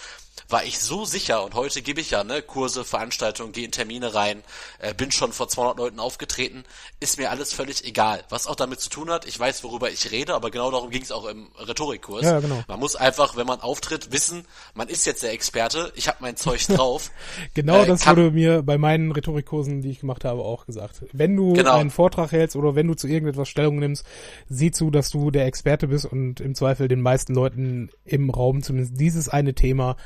[0.49, 4.14] war ich so sicher und heute gebe ich ja ne Kurse, Veranstaltungen, gehe in Termine
[4.14, 4.42] rein,
[4.79, 6.64] äh, bin schon vor 200 Leuten aufgetreten,
[7.01, 8.23] ist mir alles völlig egal.
[8.29, 11.03] Was auch damit zu tun hat, ich weiß, worüber ich rede, aber genau darum ging
[11.03, 12.25] es auch im Rhetorikkurs.
[12.25, 12.62] Ja, genau.
[12.68, 16.37] Man muss einfach, wenn man auftritt, wissen, man ist jetzt der Experte, ich habe mein
[16.37, 17.11] Zeug drauf.
[17.55, 21.05] genau äh, das wurde mir bei meinen Rhetorikkursen, die ich gemacht habe, auch gesagt.
[21.12, 21.77] Wenn du genau.
[21.77, 24.05] einen Vortrag hältst oder wenn du zu irgendetwas Stellung nimmst,
[24.49, 28.62] sieh zu, dass du der Experte bist und im Zweifel den meisten Leuten im Raum
[28.62, 29.97] zumindest dieses eine Thema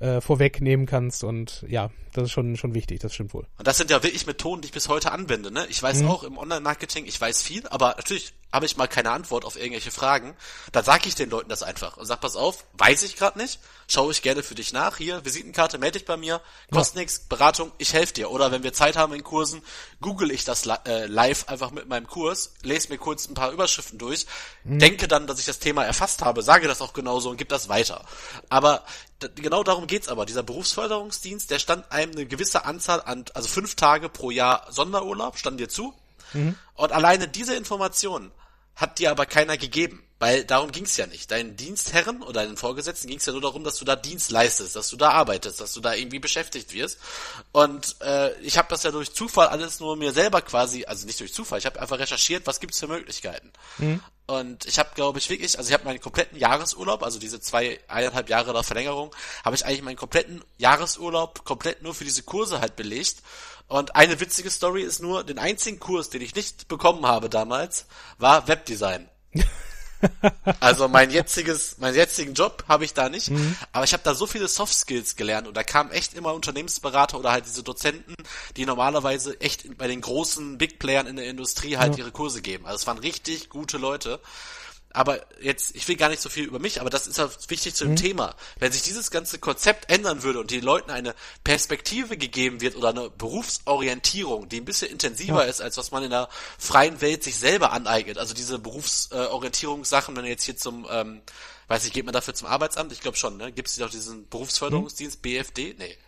[0.00, 3.46] äh, vorwegnehmen kannst und ja, das ist schon, schon wichtig, das stimmt wohl.
[3.58, 5.66] Und das sind ja wirklich Methoden, die ich bis heute anwende, ne?
[5.68, 6.08] Ich weiß mhm.
[6.08, 9.90] auch im Online-Marketing, ich weiß viel, aber natürlich habe ich mal keine Antwort auf irgendwelche
[9.90, 10.36] Fragen,
[10.70, 13.58] dann sage ich den Leuten das einfach und sag, pass auf, weiß ich gerade nicht,
[13.88, 17.00] schaue ich gerne für dich nach, hier, Visitenkarte, melde dich bei mir, kostet ja.
[17.00, 18.30] nichts, Beratung, ich helfe dir.
[18.30, 19.60] Oder wenn wir Zeit haben in Kursen,
[20.00, 23.98] google ich das äh, live einfach mit meinem Kurs, lese mir kurz ein paar Überschriften
[23.98, 24.26] durch,
[24.62, 24.78] mhm.
[24.78, 27.68] denke dann, dass ich das Thema erfasst habe, sage das auch genauso und gebe das
[27.68, 28.04] weiter.
[28.50, 28.84] Aber
[29.28, 30.26] genau darum geht's aber.
[30.26, 35.38] Dieser Berufsförderungsdienst, der stand einem eine gewisse Anzahl an, also fünf Tage pro Jahr Sonderurlaub,
[35.38, 35.94] stand dir zu.
[36.32, 36.56] Mhm.
[36.74, 38.30] Und alleine diese Informationen
[38.76, 40.02] hat dir aber keiner gegeben.
[40.24, 41.30] Weil darum ging's ja nicht.
[41.30, 44.88] Deinen Dienstherren oder deinen Vorgesetzten ging's ja nur darum, dass du da Dienst leistest, dass
[44.88, 46.98] du da arbeitest, dass du da irgendwie beschäftigt wirst.
[47.52, 51.20] Und äh, ich habe das ja durch Zufall alles nur mir selber quasi, also nicht
[51.20, 53.52] durch Zufall, ich habe einfach recherchiert, was gibt's für Möglichkeiten.
[53.76, 54.00] Mhm.
[54.24, 57.78] Und ich habe, glaube ich, wirklich, also ich habe meinen kompletten Jahresurlaub, also diese zwei,
[57.86, 62.62] eineinhalb Jahre der Verlängerung, habe ich eigentlich meinen kompletten Jahresurlaub komplett nur für diese Kurse
[62.62, 63.16] halt belegt.
[63.68, 67.84] Und eine witzige Story ist nur, den einzigen Kurs, den ich nicht bekommen habe damals,
[68.16, 69.10] war Webdesign.
[70.60, 73.56] also mein jetziges, meinen jetzigen Job habe ich da nicht, mhm.
[73.72, 77.18] aber ich habe da so viele Soft Skills gelernt und da kamen echt immer Unternehmensberater
[77.18, 78.14] oder halt diese Dozenten,
[78.56, 82.04] die normalerweise echt bei den großen Big Playern in der Industrie halt ja.
[82.04, 82.66] ihre Kurse geben.
[82.66, 84.20] Also es waren richtig gute Leute
[84.94, 87.74] aber jetzt, ich will gar nicht so viel über mich, aber das ist ja wichtig
[87.74, 87.96] zu dem mhm.
[87.96, 88.36] Thema.
[88.60, 92.90] Wenn sich dieses ganze Konzept ändern würde und den Leuten eine Perspektive gegeben wird oder
[92.90, 95.50] eine Berufsorientierung, die ein bisschen intensiver ja.
[95.50, 96.28] ist, als was man in der
[96.58, 101.22] freien Welt sich selber aneignet, also diese Berufsorientierungssachen, wenn ihr jetzt hier zum, ähm,
[101.66, 102.92] weiß ich, geht man dafür zum Arbeitsamt?
[102.92, 103.50] Ich glaube schon, ne?
[103.50, 105.22] Gibt es doch diesen Berufsförderungsdienst, mhm.
[105.22, 105.74] BFD?
[105.76, 105.98] Nee.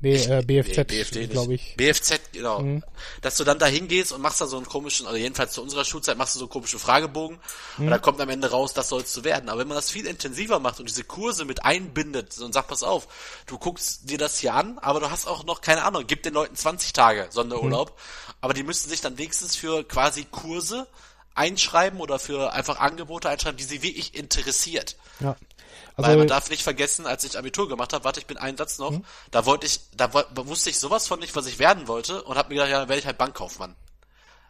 [0.00, 1.76] Nee, äh, BFZ, nee, glaube ich.
[1.76, 2.60] BFZ, genau.
[2.60, 2.84] Mhm.
[3.22, 5.84] Dass du dann da hingehst und machst da so einen komischen, also jedenfalls zu unserer
[5.84, 7.38] Schulzeit machst du so einen komischen Fragebogen
[7.78, 7.84] mhm.
[7.84, 9.48] und da kommt am Ende raus, das sollst du werden.
[9.48, 12.82] Aber wenn man das viel intensiver macht und diese Kurse mit einbindet und sagt, pass
[12.82, 13.08] auf,
[13.46, 16.34] du guckst dir das hier an, aber du hast auch noch, keine Ahnung, gib den
[16.34, 18.34] Leuten 20 Tage Sonderurlaub, mhm.
[18.42, 20.86] aber die müssen sich dann wenigstens für quasi Kurse
[21.34, 24.96] einschreiben oder für einfach Angebote einschreiben, die sie wirklich interessiert.
[25.20, 25.36] Ja.
[25.96, 28.56] Also, Weil man darf nicht vergessen, als ich Abitur gemacht habe, warte, ich bin einen
[28.56, 29.04] Satz noch, hm?
[29.30, 32.48] da wollte ich, da wusste ich sowas von nicht, was ich werden wollte und habe
[32.48, 33.76] mir gedacht, ja, dann werde ich halt Bankkaufmann.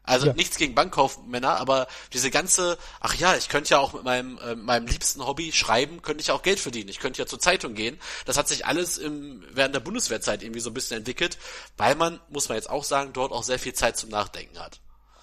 [0.07, 0.33] Also ja.
[0.35, 4.55] nichts gegen Bankkaufmänner, aber diese ganze, ach ja, ich könnte ja auch mit meinem, äh,
[4.55, 6.91] meinem liebsten Hobby schreiben, könnte ich auch Geld verdienen.
[6.91, 7.99] Ich könnte ja zur Zeitung gehen.
[8.27, 11.39] Das hat sich alles im, während der Bundeswehrzeit irgendwie so ein bisschen entwickelt,
[11.79, 14.79] weil man, muss man jetzt auch sagen, dort auch sehr viel Zeit zum Nachdenken hat.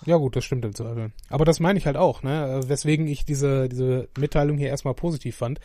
[0.06, 1.12] Ja gut, das stimmt im Zweifel.
[1.30, 2.62] Aber das meine ich halt auch, ne?
[2.66, 5.60] Weswegen ich diese, diese Mitteilung hier erstmal positiv fand.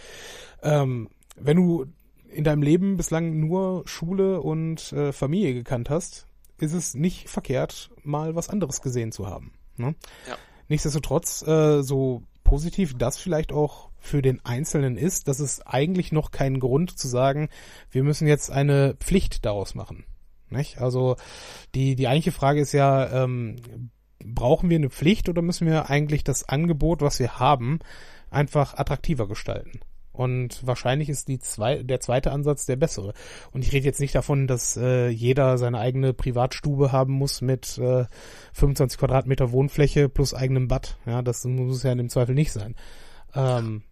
[0.62, 1.87] Ähm, wenn du
[2.29, 6.27] in deinem Leben bislang nur Schule und äh, Familie gekannt hast,
[6.59, 9.53] ist es nicht verkehrt, mal was anderes gesehen zu haben.
[9.77, 9.94] Ne?
[10.29, 10.37] Ja.
[10.68, 16.31] Nichtsdestotrotz, äh, so positiv das vielleicht auch für den Einzelnen ist, dass es eigentlich noch
[16.31, 17.49] keinen Grund zu sagen,
[17.90, 20.05] wir müssen jetzt eine Pflicht daraus machen.
[20.49, 20.79] Nicht?
[20.79, 21.16] Also
[21.75, 23.57] die, die eigentliche Frage ist ja, ähm,
[24.35, 27.79] brauchen wir eine Pflicht oder müssen wir eigentlich das Angebot, was wir haben,
[28.31, 29.81] einfach attraktiver gestalten?
[30.17, 33.12] Und wahrscheinlich ist die zwei, der zweite Ansatz der bessere.
[33.53, 37.77] Und ich rede jetzt nicht davon, dass äh, jeder seine eigene Privatstube haben muss mit
[37.77, 38.07] äh,
[38.55, 40.97] 25 Quadratmeter Wohnfläche plus eigenem Bad.
[41.05, 42.75] Ja, das muss ja in dem Zweifel nicht sein.
[43.35, 43.83] Ähm,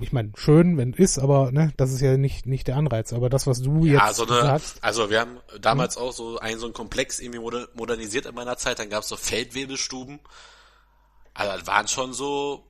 [0.00, 3.12] ich meine, schön, wenn ist, aber ne, das ist ja nicht nicht der Anreiz.
[3.12, 6.02] Aber das, was du ja, jetzt so eine, sagst, also wir haben damals hm?
[6.02, 7.40] auch so einen so ein Komplex irgendwie
[7.74, 8.78] modernisiert in meiner Zeit.
[8.78, 10.20] Dann gab es so Feldwebelstuben.
[11.34, 12.68] Also das waren schon so,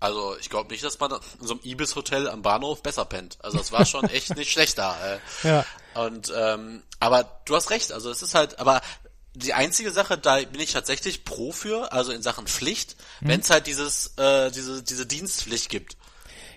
[0.00, 3.38] also ich glaube nicht, dass man in so einem Ibis-Hotel am Bahnhof besser pennt.
[3.40, 4.96] Also das war schon echt nicht schlecht da.
[5.04, 5.18] Äh.
[5.42, 5.66] Ja.
[5.94, 7.92] Und ähm, aber du hast recht.
[7.92, 8.80] Also es ist halt, aber
[9.34, 13.28] die einzige Sache, da bin ich tatsächlich pro für, also in Sachen Pflicht, hm.
[13.28, 15.96] wenn es halt dieses äh, diese diese Dienstpflicht gibt.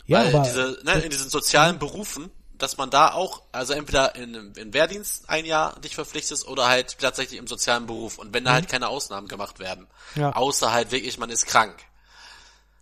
[0.06, 4.16] Ja, Weil aber, diese, ne, in diesen sozialen Berufen, dass man da auch, also entweder
[4.16, 8.18] in, in Wehrdienst ein Jahr dich verpflichtest oder halt tatsächlich im sozialen Beruf.
[8.18, 8.70] Und wenn da halt mhm.
[8.70, 9.88] keine Ausnahmen gemacht werden.
[10.16, 10.34] Ja.
[10.34, 11.76] Außer halt wirklich, man ist krank.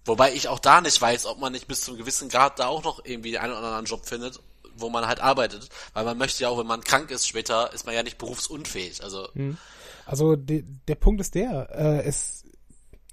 [0.05, 2.67] Wobei ich auch da nicht weiß, ob man nicht bis zu einem gewissen Grad da
[2.67, 4.39] auch noch irgendwie einen oder anderen Job findet,
[4.75, 5.69] wo man halt arbeitet.
[5.93, 9.03] Weil man möchte ja auch, wenn man krank ist später, ist man ja nicht berufsunfähig.
[9.03, 9.57] Also, mhm.
[10.05, 12.43] also de, der Punkt ist der, äh, es,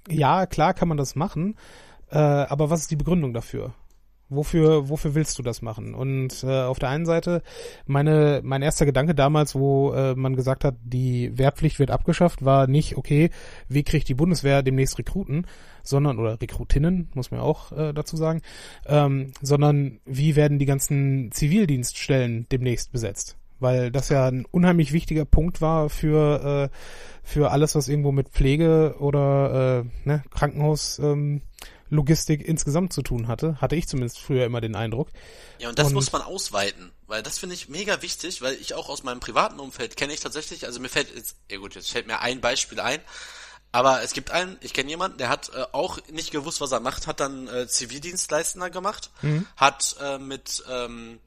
[0.07, 1.57] ja, klar kann man das machen,
[2.09, 3.73] äh, aber was ist die Begründung dafür?
[4.31, 5.95] Wofür, wofür willst du das machen?
[5.95, 7.41] Und äh, auf der einen Seite,
[7.87, 12.67] meine, mein erster Gedanke damals, wo äh, man gesagt hat, die Wehrpflicht wird abgeschafft, war
[12.67, 13.31] nicht, okay,
[13.69, 15.47] wie kriegt die Bundeswehr demnächst Rekruten,
[15.81, 18.41] sondern, oder Rekrutinnen, muss man auch äh, dazu sagen,
[18.85, 23.35] ähm, sondern wie werden die ganzen Zivildienststellen demnächst besetzt?
[23.59, 26.75] Weil das ja ein unheimlich wichtiger Punkt war für, äh,
[27.23, 31.41] für alles, was irgendwo mit Pflege oder äh, ne, Krankenhaus ähm,
[31.89, 33.59] Logistik insgesamt zu tun hatte.
[33.61, 35.09] Hatte ich zumindest früher immer den Eindruck.
[35.59, 38.73] Ja, und das und, muss man ausweiten, weil das finde ich mega wichtig, weil ich
[38.73, 41.91] auch aus meinem privaten Umfeld kenne ich tatsächlich, also mir fällt jetzt, ja gut, jetzt
[41.91, 42.99] fällt mir ein Beispiel ein,
[43.71, 46.79] aber es gibt einen, ich kenne jemanden, der hat äh, auch nicht gewusst, was er
[46.79, 49.45] macht, hat dann äh, Zivildienstleistender gemacht, mhm.
[49.57, 51.19] hat äh, mit ähm,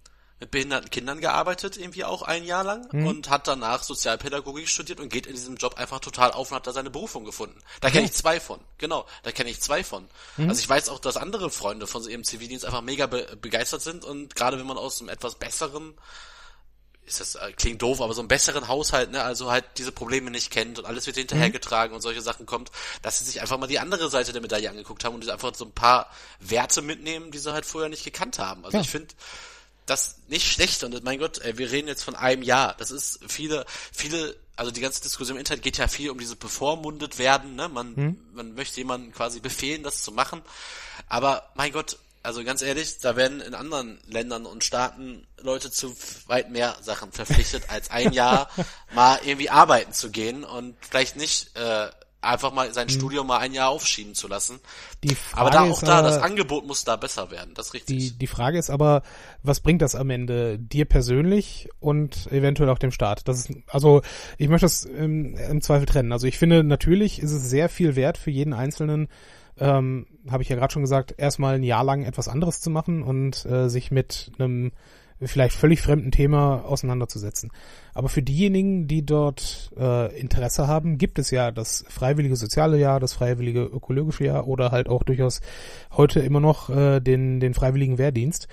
[0.42, 3.06] mit behinderten Kindern gearbeitet, irgendwie auch ein Jahr lang mhm.
[3.06, 6.66] und hat danach Sozialpädagogik studiert und geht in diesem Job einfach total auf und hat
[6.66, 7.56] da seine Berufung gefunden.
[7.80, 8.58] Da kenne ich zwei von.
[8.78, 10.08] Genau, da kenne ich zwei von.
[10.36, 10.48] Mhm.
[10.48, 14.04] Also ich weiß auch, dass andere Freunde von ihrem Zivildienst einfach mega be begeistert sind
[14.04, 15.94] und gerade wenn man aus einem etwas besseren
[17.04, 20.30] ist das äh, klingt doof, aber so einen besseren Haushalt, ne, also halt diese Probleme
[20.30, 21.96] nicht kennt und alles wird hinterhergetragen mhm.
[21.96, 22.70] und solche Sachen kommt,
[23.02, 25.64] dass sie sich einfach mal die andere Seite der Medaille angeguckt haben und einfach so
[25.64, 28.64] ein paar Werte mitnehmen, die sie halt vorher nicht gekannt haben.
[28.64, 28.82] Also ja.
[28.82, 29.14] ich finde
[29.86, 32.74] das nicht schlecht und mein Gott, ey, wir reden jetzt von einem Jahr.
[32.78, 36.36] Das ist viele, viele, also die ganze Diskussion im Internet geht ja viel um diese
[36.36, 37.68] bevormundet werden, ne?
[37.68, 38.18] Man, mhm.
[38.32, 40.42] man möchte jemanden quasi befehlen, das zu machen.
[41.08, 45.96] Aber mein Gott, also ganz ehrlich, da werden in anderen Ländern und Staaten Leute zu
[46.26, 48.48] weit mehr Sachen verpflichtet, als ein Jahr
[48.94, 51.90] mal irgendwie arbeiten zu gehen und vielleicht nicht äh,
[52.22, 52.94] einfach mal sein hm.
[52.94, 54.60] Studium mal ein Jahr aufschieben zu lassen.
[55.32, 57.98] Aber da auch da, das Angebot muss da besser werden, das ist richtig.
[57.98, 59.02] Die, die Frage ist aber,
[59.42, 63.26] was bringt das am Ende dir persönlich und eventuell auch dem Staat?
[63.28, 64.02] Das ist, also
[64.38, 66.12] ich möchte das im, im Zweifel trennen.
[66.12, 69.08] Also ich finde, natürlich ist es sehr viel wert für jeden Einzelnen,
[69.58, 73.02] ähm, habe ich ja gerade schon gesagt, erstmal ein Jahr lang etwas anderes zu machen
[73.02, 74.72] und äh, sich mit einem
[75.26, 77.50] vielleicht völlig fremden Thema auseinanderzusetzen.
[77.94, 83.00] Aber für diejenigen, die dort äh, Interesse haben, gibt es ja das freiwillige soziale Jahr,
[83.00, 85.40] das freiwillige ökologische Jahr oder halt auch durchaus
[85.96, 88.48] heute immer noch äh, den, den freiwilligen Wehrdienst.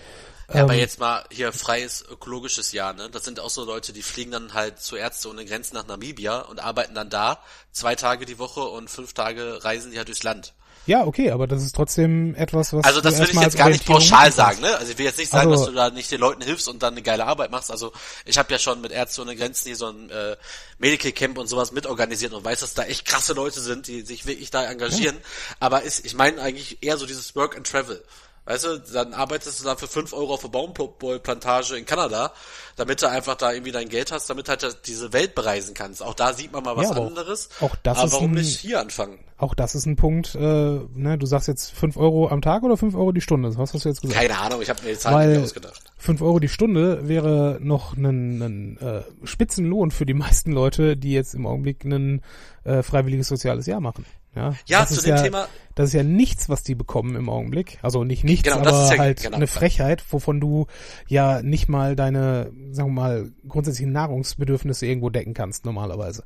[0.53, 3.09] Ja, aber ähm, jetzt mal hier freies ökologisches Jahr, ne?
[3.11, 6.39] Das sind auch so Leute, die fliegen dann halt zu Ärzte ohne Grenzen nach Namibia
[6.39, 7.39] und arbeiten dann da
[7.71, 10.55] zwei Tage die Woche und fünf Tage reisen die halt durchs Land.
[10.89, 12.83] Ja, okay, aber das ist trotzdem etwas, was.
[12.83, 14.75] Also das will ich jetzt gar nicht pauschal sagen, ne?
[14.75, 16.81] Also ich will jetzt nicht sagen, also, dass du da nicht den Leuten hilfst und
[16.81, 17.69] dann eine geile Arbeit machst.
[17.69, 17.91] Also
[18.25, 20.35] ich habe ja schon mit Ärzte ohne Grenzen hier so ein äh,
[20.79, 24.25] Medical Camp und sowas mitorganisiert und weiß, dass da echt krasse Leute sind, die sich
[24.25, 25.17] wirklich da engagieren.
[25.17, 25.55] Ja.
[25.59, 28.03] Aber ist, ich meine eigentlich eher so dieses Work and Travel.
[28.45, 32.33] Weißt du, dann arbeitest du dann für fünf Euro auf der Baumplantage in Kanada,
[32.77, 36.01] damit du einfach da irgendwie dein Geld hast, damit halt diese Welt bereisen kannst.
[36.01, 37.49] Auch da sieht man mal was ja, anderes.
[37.59, 39.19] Auch, auch das aber warum ein, nicht hier anfangen?
[39.37, 42.75] Auch das ist ein Punkt, äh, ne, du sagst jetzt fünf Euro am Tag oder
[42.75, 43.55] fünf Euro die Stunde?
[43.57, 44.19] Was hast du jetzt gesagt?
[44.19, 45.81] Keine Ahnung, ich habe mir die Zahl nicht ausgedacht.
[45.97, 51.13] Fünf Euro die Stunde wäre noch ein, ein äh, Spitzenlohn für die meisten Leute, die
[51.13, 52.21] jetzt im Augenblick ein
[52.63, 54.05] äh, freiwilliges soziales Jahr machen.
[54.35, 55.47] Ja, ja zu dem ja, Thema.
[55.75, 57.79] Das ist ja nichts, was die bekommen im Augenblick.
[57.81, 60.67] Also nicht nichts, genau, aber ja, halt genau, eine Frechheit, wovon du
[61.07, 66.23] ja nicht mal deine, sagen wir mal, grundsätzlichen Nahrungsbedürfnisse irgendwo decken kannst normalerweise.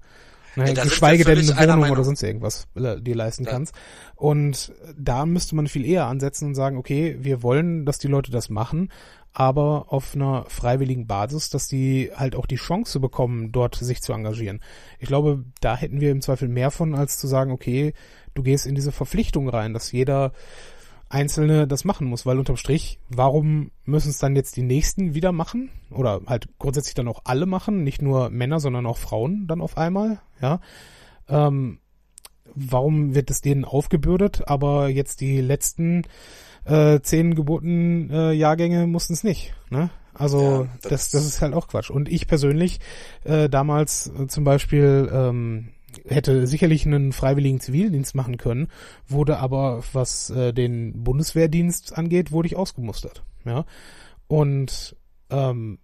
[0.56, 3.52] Ne, ja, geschweige denn eine Wohnung oder sonst irgendwas äh, dir leisten ja.
[3.52, 3.74] kannst.
[4.16, 8.32] Und da müsste man viel eher ansetzen und sagen, okay, wir wollen, dass die Leute
[8.32, 8.90] das machen,
[9.34, 14.14] aber auf einer freiwilligen Basis, dass die halt auch die Chance bekommen, dort sich zu
[14.14, 14.62] engagieren.
[15.00, 17.94] Ich glaube, da hätten wir im Zweifel mehr von, als zu sagen, okay,
[18.36, 20.34] du gehst in diese Verpflichtung rein, dass jeder
[21.10, 25.32] Einzelne das machen muss, weil unterm Strich, warum müssen es dann jetzt die Nächsten wieder
[25.32, 25.70] machen?
[25.92, 29.78] Oder halt grundsätzlich dann auch alle machen, nicht nur Männer, sondern auch Frauen dann auf
[29.78, 30.60] einmal, ja.
[31.28, 31.80] Ähm,
[32.56, 36.04] warum wird es denen aufgebürdet, aber jetzt die letzten
[36.66, 39.54] äh, zehn Geburten äh, Jahrgänge mussten es nicht.
[39.70, 39.90] Ne?
[40.14, 41.90] Also ja, das, das, das ist halt auch Quatsch.
[41.90, 42.80] Und ich persönlich
[43.24, 45.70] äh, damals äh, zum Beispiel ähm,
[46.08, 48.68] hätte sicherlich einen freiwilligen Zivildienst machen können,
[49.08, 53.24] wurde aber, was äh, den Bundeswehrdienst angeht, wurde ich ausgemustert.
[53.46, 53.66] Ja.
[54.28, 54.96] Und
[55.30, 55.80] ähm,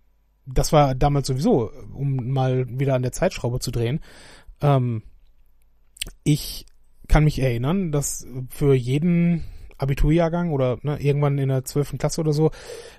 [0.45, 3.99] das war damals sowieso, um mal wieder an der Zeitschraube zu drehen.
[4.61, 5.03] Ähm,
[6.23, 6.65] ich
[7.07, 9.43] kann mich erinnern, dass für jeden
[9.79, 12.51] Abiturjahrgang oder ne, irgendwann in der zwölften Klasse oder so,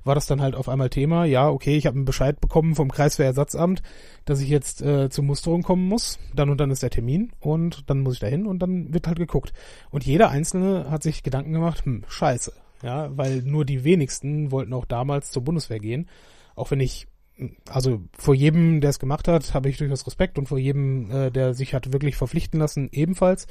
[0.04, 1.24] war das dann halt auf einmal Thema.
[1.24, 3.82] Ja, okay, ich habe einen Bescheid bekommen vom Kreiswehrersatzamt,
[4.24, 6.18] dass ich jetzt äh, zur Musterung kommen muss.
[6.34, 9.18] Dann und dann ist der Termin und dann muss ich dahin und dann wird halt
[9.18, 9.52] geguckt.
[9.90, 12.52] Und jeder Einzelne hat sich Gedanken gemacht, hm, scheiße.
[12.82, 16.08] Ja, weil nur die wenigsten wollten auch damals zur Bundeswehr gehen.
[16.54, 17.06] Auch wenn ich
[17.68, 21.30] also vor jedem, der es gemacht hat, habe ich durchaus Respekt und vor jedem, äh,
[21.30, 23.46] der sich hat wirklich verpflichten lassen, ebenfalls.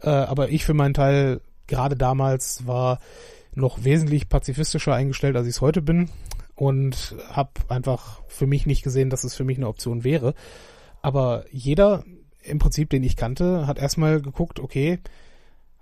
[0.00, 2.98] Äh, aber ich für meinen Teil gerade damals war
[3.54, 6.10] noch wesentlich pazifistischer eingestellt, als ich es heute bin
[6.54, 10.34] und habe einfach für mich nicht gesehen, dass es für mich eine Option wäre.
[11.00, 12.04] Aber jeder
[12.42, 14.98] im Prinzip, den ich kannte, hat erstmal geguckt, okay,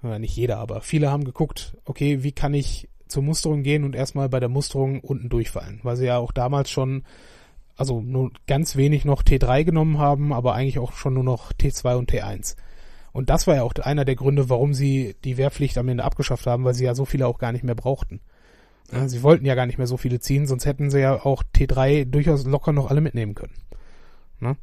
[0.02, 4.28] nicht jeder, aber viele haben geguckt, okay, wie kann ich zur Musterung gehen und erstmal
[4.28, 7.02] bei der Musterung unten durchfallen, weil sie ja auch damals schon,
[7.76, 11.96] also nur ganz wenig noch T3 genommen haben, aber eigentlich auch schon nur noch T2
[11.96, 12.54] und T1.
[13.18, 16.46] Und das war ja auch einer der Gründe, warum sie die Wehrpflicht am Ende abgeschafft
[16.46, 18.20] haben, weil sie ja so viele auch gar nicht mehr brauchten.
[18.92, 21.42] Ja, sie wollten ja gar nicht mehr so viele ziehen, sonst hätten sie ja auch
[21.42, 23.54] T3 durchaus locker noch alle mitnehmen können.
[24.38, 24.56] Ne?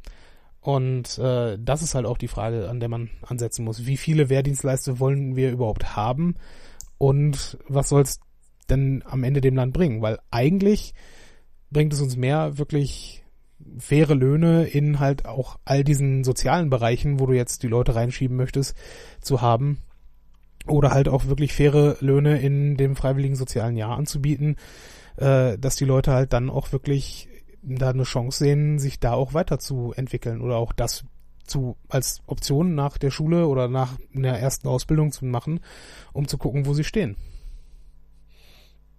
[0.62, 3.86] Und äh, das ist halt auch die Frage, an der man ansetzen muss.
[3.86, 6.36] Wie viele Wehrdienstleister wollen wir überhaupt haben?
[6.98, 8.22] Und was soll es
[8.70, 10.02] denn am Ende dem Land bringen?
[10.02, 10.94] Weil eigentlich
[11.72, 13.25] bringt es uns mehr, wirklich
[13.78, 18.38] faire Löhne in halt auch all diesen sozialen Bereichen, wo du jetzt die Leute reinschieben
[18.38, 18.76] möchtest,
[19.22, 19.80] zu haben.
[20.68, 24.56] Oder halt auch wirklich faire Löhne in dem freiwilligen sozialen Jahr anzubieten,
[25.18, 27.30] äh, dass die Leute halt dann auch wirklich
[27.62, 31.04] da eine Chance sehen, sich da auch weiterzuentwickeln oder auch das
[31.46, 35.60] zu als Option nach der Schule oder nach einer ersten Ausbildung zu machen,
[36.14, 37.16] um zu gucken, wo sie stehen.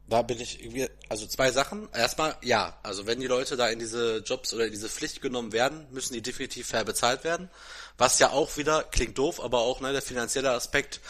[0.09, 1.89] Da bin ich irgendwie, also zwei Sachen.
[1.93, 5.53] Erstmal, ja, also wenn die Leute da in diese Jobs oder in diese Pflicht genommen
[5.53, 7.51] werden, müssen die definitiv fair bezahlt werden.
[7.99, 11.01] Was ja auch wieder, klingt doof, aber auch ne, der finanzielle Aspekt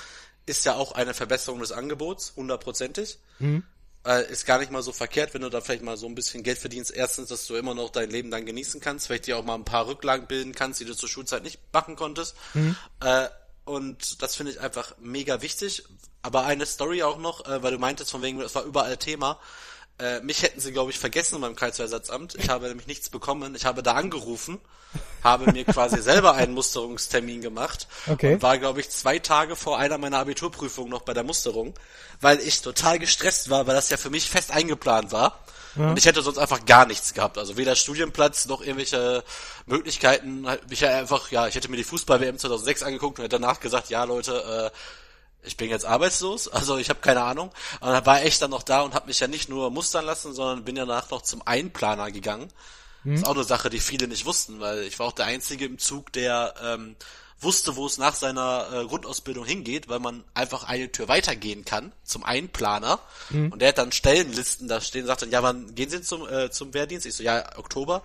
[0.47, 3.19] ist ja auch eine Verbesserung des Angebots, hundertprozentig.
[3.39, 3.65] Mhm.
[4.07, 6.43] Äh, ist gar nicht mal so verkehrt, wenn du da vielleicht mal so ein bisschen
[6.43, 6.93] Geld verdienst.
[6.95, 9.65] Erstens, dass du immer noch dein Leben dann genießen kannst, vielleicht dir auch mal ein
[9.65, 12.37] paar Rücklagen bilden kannst, die du zur Schulzeit nicht machen konntest.
[12.55, 12.77] Mhm.
[13.01, 13.27] Äh,
[13.67, 15.85] und das finde ich einfach mega wichtig.
[16.23, 19.39] Aber eine Story auch noch, äh, weil du meintest von wegen, das war überall Thema.
[19.99, 22.37] Äh, mich hätten sie, glaube ich, vergessen beim Kreisersatzamt.
[22.37, 23.55] Ich habe nämlich nichts bekommen.
[23.57, 24.61] Ich habe da angerufen,
[25.25, 28.35] habe mir quasi selber einen Musterungstermin gemacht okay.
[28.35, 31.75] und war, glaube ich, zwei Tage vor einer meiner Abiturprüfungen noch bei der Musterung,
[32.21, 35.41] weil ich total gestresst war, weil das ja für mich fest eingeplant war.
[35.77, 35.91] Ja.
[35.91, 37.39] Und ich hätte sonst einfach gar nichts gehabt.
[37.39, 39.22] Also weder Studienplatz noch irgendwelche
[39.66, 40.47] Möglichkeiten.
[40.70, 43.91] Ich ja einfach, ja, ich hätte mir die Fußball-WM 2006 angeguckt und hätte danach gesagt,
[43.91, 47.51] ja Leute, äh, ich bin jetzt arbeitslos, also ich habe keine Ahnung.
[47.81, 50.35] Und dann war echt dann noch da und habe mich ja nicht nur mustern lassen,
[50.35, 52.51] sondern bin danach noch zum Einplaner gegangen.
[53.05, 53.12] Mhm.
[53.12, 55.64] Das ist auch eine Sache, die viele nicht wussten, weil ich war auch der Einzige
[55.64, 56.97] im Zug, der ähm,
[57.41, 61.93] wusste, wo es nach seiner äh, Grundausbildung hingeht, weil man einfach eine Tür weitergehen kann
[62.03, 62.99] zum Einplaner.
[63.30, 63.53] Mhm.
[63.53, 66.51] Und der hat dann Stellenlisten da stehen, sagt dann, ja, wann gehen Sie zum, äh,
[66.51, 67.07] zum Wehrdienst?
[67.07, 68.03] Ich so, ja, Oktober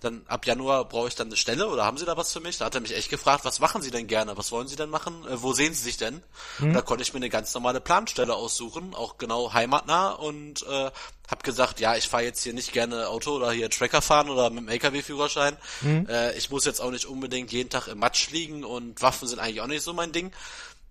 [0.00, 2.58] dann ab Januar brauche ich dann eine Stelle oder haben Sie da was für mich?
[2.58, 4.36] Da hat er mich echt gefragt, was machen Sie denn gerne?
[4.36, 5.26] Was wollen Sie denn machen?
[5.28, 6.22] Äh, wo sehen Sie sich denn?
[6.58, 6.72] Mhm.
[6.72, 10.90] Da konnte ich mir eine ganz normale Planstelle aussuchen, auch genau heimatnah und äh,
[11.30, 14.50] habe gesagt, ja, ich fahre jetzt hier nicht gerne Auto oder hier Tracker fahren oder
[14.50, 15.56] mit dem LKW-Führerschein.
[15.82, 16.06] Mhm.
[16.08, 19.38] Äh, ich muss jetzt auch nicht unbedingt jeden Tag im Matsch liegen und Waffen sind
[19.38, 20.32] eigentlich auch nicht so mein Ding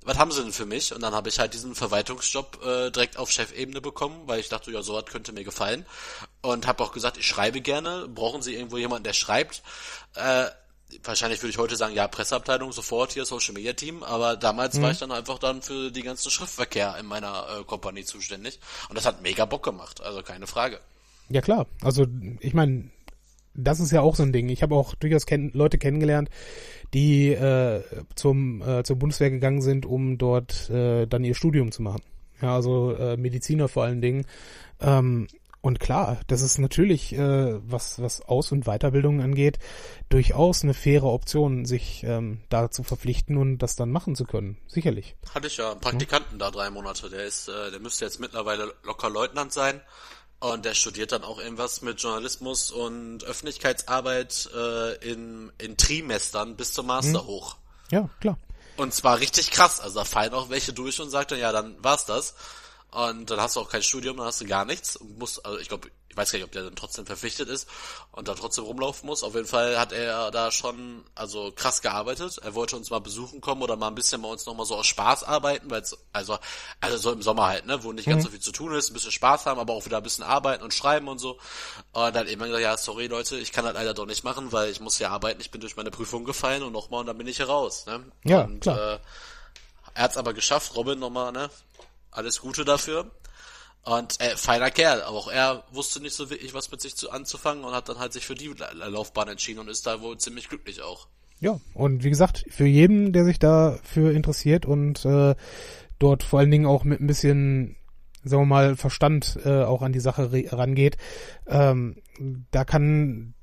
[0.04, 0.93] was haben sie denn für mich?
[0.93, 4.72] Und dann habe ich halt diesen Verwaltungsjob äh, direkt auf Chefebene bekommen, weil ich dachte,
[4.72, 5.86] ja, sowas könnte mir gefallen.
[6.41, 8.08] Und habe auch gesagt, ich schreibe gerne.
[8.08, 9.62] Brauchen Sie irgendwo jemanden, der schreibt?
[10.16, 10.45] Äh,
[11.04, 14.82] wahrscheinlich würde ich heute sagen, ja, Presseabteilung, sofort hier Social Media Team, aber damals mhm.
[14.84, 18.60] war ich dann einfach dann für die ganzen Schriftverkehr in meiner äh, Kompanie zuständig.
[18.89, 20.80] Und das hat mega Bock gemacht, also keine Frage.
[21.30, 22.08] Ja klar, also
[22.39, 22.89] ich meine,
[23.64, 24.49] das ist ja auch so ein Ding.
[24.49, 26.30] Ich habe auch durchaus kenn Leute kennengelernt,
[26.93, 27.82] die äh,
[28.16, 32.01] zum äh, zur Bundeswehr gegangen sind, um dort äh, dann ihr Studium zu machen.
[32.41, 34.26] Ja, also äh, Mediziner vor allen Dingen.
[34.80, 35.28] Ähm,
[35.62, 39.60] und klar, das ist natürlich, äh, was, was Aus- und Weiterbildung angeht,
[40.07, 44.57] durchaus eine faire Option, sich ähm, da zu verpflichten und das dann machen zu können.
[44.68, 45.18] Sicherlich.
[45.34, 46.39] Hatte ich ja einen Praktikanten hm?
[46.39, 47.10] da drei Monate.
[47.10, 49.82] Der ist, äh, der müsste jetzt mittlerweile locker Leutnant sein.
[50.39, 56.71] Und der studiert dann auch irgendwas mit Journalismus und Öffentlichkeitsarbeit äh, in, in Trimestern bis
[56.73, 57.27] zum Master hm.
[57.27, 57.57] hoch.
[57.91, 58.37] Ja, klar.
[58.77, 59.81] Und zwar richtig krass.
[59.81, 62.35] Also da fallen auch welche durch und sagt dann, ja, dann war's das.
[62.91, 65.59] Und dann hast du auch kein Studium, dann hast du gar nichts und musst, also
[65.59, 67.70] ich glaube, ich weiß gar nicht, ob der dann trotzdem verpflichtet ist
[68.12, 69.24] und da trotzdem rumlaufen muss.
[69.24, 72.39] Auf jeden Fall hat er da schon, also krass gearbeitet.
[72.39, 74.88] Er wollte uns mal besuchen kommen oder mal ein bisschen bei uns nochmal so aus
[74.88, 76.38] Spaß arbeiten, weil also,
[76.82, 78.12] also so im Sommer halt, ne, wo nicht mhm.
[78.12, 80.24] ganz so viel zu tun ist, ein bisschen Spaß haben, aber auch wieder ein bisschen
[80.24, 81.39] arbeiten und schreiben und so.
[81.91, 84.72] Und dann eben gesagt, ja, sorry Leute, ich kann das leider doch nicht machen, weil
[84.72, 87.28] ich muss ja arbeiten, ich bin durch meine Prüfung gefallen und nochmal und dann bin
[87.28, 88.03] ich hier raus, ne.
[88.24, 88.95] Ja, und, klar.
[88.95, 88.99] Äh,
[89.93, 91.49] er hat es aber geschafft, Robin nochmal, ne?
[92.12, 93.12] Alles Gute dafür.
[93.89, 97.09] Und äh, feiner Kerl, aber auch er wusste nicht so wirklich was mit sich zu
[97.09, 100.47] anzufangen und hat dann halt sich für die Laufbahn entschieden und ist da wohl ziemlich
[100.47, 101.07] glücklich auch.
[101.39, 105.33] Ja, und wie gesagt, für jeden, der sich dafür interessiert und äh,
[105.97, 107.77] dort vor allen Dingen auch mit ein bisschen,
[108.23, 110.97] sagen wir mal, Verstand äh, auch an die Sache rangeht,
[111.47, 111.95] ähm,
[112.51, 113.33] da kann,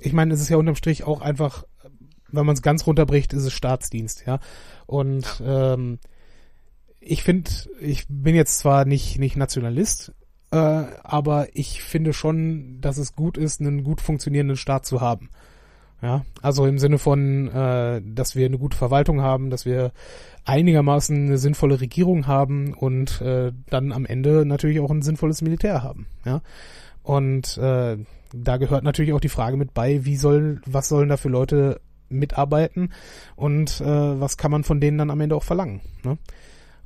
[0.00, 1.62] ich meine, es ist ja unterm Strich auch einfach,
[2.32, 4.40] wenn man es ganz runterbricht, ist es Staatsdienst, ja.
[4.86, 5.74] Und ja.
[5.74, 6.00] ähm,
[7.06, 7.50] ich finde,
[7.80, 10.12] ich bin jetzt zwar nicht, nicht Nationalist,
[10.50, 15.30] äh, aber ich finde schon, dass es gut ist, einen gut funktionierenden Staat zu haben.
[16.02, 19.92] Ja, also im Sinne von, äh, dass wir eine gute Verwaltung haben, dass wir
[20.44, 25.82] einigermaßen eine sinnvolle Regierung haben und äh, dann am Ende natürlich auch ein sinnvolles Militär
[25.82, 26.06] haben.
[26.24, 26.42] Ja,
[27.02, 27.96] und äh,
[28.34, 31.80] da gehört natürlich auch die Frage mit bei, wie soll, was sollen da für Leute
[32.08, 32.92] mitarbeiten
[33.34, 35.80] und äh, was kann man von denen dann am Ende auch verlangen.
[36.04, 36.18] Ne?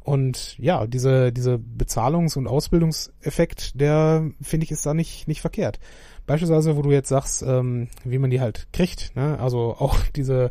[0.03, 5.78] Und ja, diese, diese Bezahlungs- und Ausbildungseffekt, der finde ich ist da nicht, nicht verkehrt.
[6.26, 9.38] Beispielsweise, wo du jetzt sagst, ähm, wie man die halt kriegt, ne?
[9.40, 10.51] also auch diese,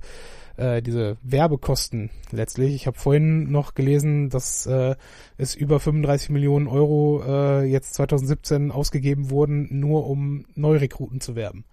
[0.57, 2.75] äh, diese Werbekosten letztlich.
[2.75, 4.95] Ich habe vorhin noch gelesen, dass äh,
[5.37, 11.63] es über 35 Millionen Euro äh, jetzt 2017 ausgegeben wurden, nur um Neurekruten zu werben.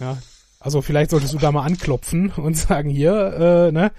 [0.00, 0.18] Ja,
[0.60, 3.92] also vielleicht solltest du da mal anklopfen und sagen, hier, äh, ne,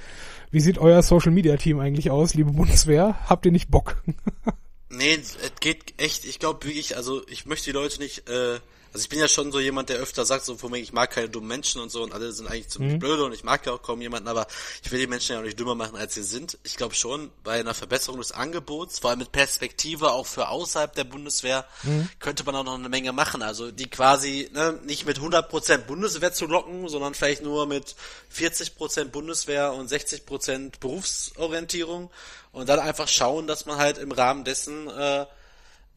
[0.52, 3.20] wie sieht euer Social Media Team eigentlich aus, liebe Bundeswehr?
[3.28, 4.02] Habt ihr nicht Bock?
[4.90, 8.60] nee, es geht echt, ich glaube wirklich, also ich möchte die Leute nicht äh,
[8.94, 11.12] Also ich bin ja schon so jemand, der öfter sagt, so von mir, ich mag
[11.12, 13.00] keine dummen Menschen und so und alle sind eigentlich ziemlich mhm.
[13.00, 14.48] blöde und ich mag ja auch kaum jemanden, aber
[14.84, 16.58] ich will die Menschen ja auch nicht dümmer machen, als sie sind.
[16.64, 20.94] Ich glaube schon, bei einer Verbesserung des Angebots, vor allem mit Perspektive auch für außerhalb
[20.94, 22.10] der Bundeswehr, mhm.
[22.20, 23.42] könnte man auch noch eine Menge machen.
[23.42, 27.96] Also die quasi ne, nicht mit 100% Bundeswehr zu locken, sondern vielleicht nur mit
[28.36, 32.10] 40% Bundeswehr und 60% Berufsorientierung
[32.52, 35.26] und dann einfach schauen, dass man halt im Rahmen dessen äh,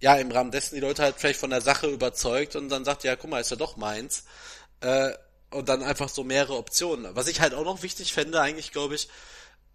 [0.02, 3.04] ja, im Rahmen dessen die Leute halt vielleicht von der Sache überzeugt und dann sagt,
[3.04, 4.24] ja, guck mal, ist ja doch meins.
[4.80, 5.12] Äh,
[5.50, 7.14] und dann einfach so mehrere Optionen.
[7.14, 9.08] Was ich halt auch noch wichtig fände, eigentlich, glaube ich,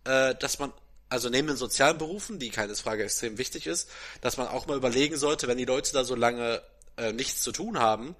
[0.04, 0.74] äh, dass man,
[1.08, 4.76] also neben den sozialen Berufen, die keine Frage extrem wichtig ist, dass man auch mal
[4.76, 6.62] überlegen sollte, wenn die Leute da so lange
[6.98, 8.14] äh, nichts zu tun haben,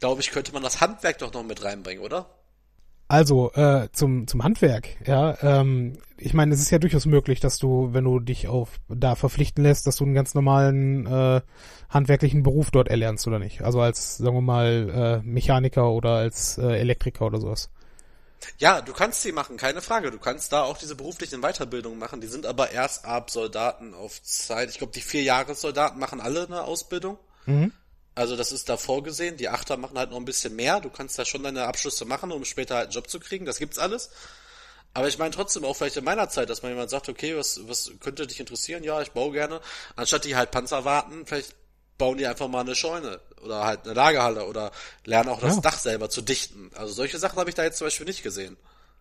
[0.00, 2.28] glaube ich, könnte man das Handwerk doch noch mit reinbringen, oder?
[3.06, 5.36] Also äh, zum zum Handwerk, ja.
[5.42, 9.14] Ähm, ich meine, es ist ja durchaus möglich, dass du, wenn du dich auf da
[9.14, 11.42] verpflichten lässt, dass du einen ganz normalen äh,
[11.90, 13.62] handwerklichen Beruf dort erlernst oder nicht.
[13.62, 17.68] Also als, sagen wir mal, äh, Mechaniker oder als äh, Elektriker oder sowas.
[18.58, 20.10] Ja, du kannst sie machen, keine Frage.
[20.10, 22.20] Du kannst da auch diese beruflichen Weiterbildungen machen.
[22.20, 24.70] Die sind aber erst ab Soldaten auf Zeit.
[24.70, 27.18] Ich glaube, die vier Jahressoldaten machen alle eine Ausbildung.
[27.46, 27.72] Mhm.
[28.14, 29.36] Also das ist da vorgesehen.
[29.36, 30.80] Die Achter machen halt noch ein bisschen mehr.
[30.80, 33.44] Du kannst da schon deine Abschlüsse machen, um später halt einen Job zu kriegen.
[33.44, 34.10] Das gibt's alles.
[34.92, 37.60] Aber ich meine trotzdem auch vielleicht in meiner Zeit, dass man jemand sagt, okay, was,
[37.66, 38.84] was könnte dich interessieren?
[38.84, 39.60] Ja, ich baue gerne.
[39.96, 41.56] Anstatt die halt Panzer warten, vielleicht
[41.98, 44.70] bauen die einfach mal eine Scheune oder halt eine Lagerhalle oder
[45.04, 45.60] lernen auch das ja.
[45.60, 46.70] Dach selber zu dichten.
[46.74, 48.56] Also solche Sachen habe ich da jetzt zum Beispiel nicht gesehen.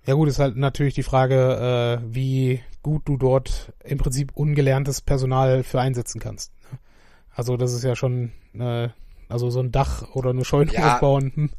[0.06, 5.00] Ja gut, ist halt natürlich die Frage, äh, wie gut du dort im Prinzip ungelerntes
[5.00, 6.52] Personal für einsetzen kannst.
[7.36, 8.90] Also das ist ja schon äh,
[9.30, 11.32] also so ein Dach oder eine Scheune ja, aufbauen.
[11.36, 11.50] Hm.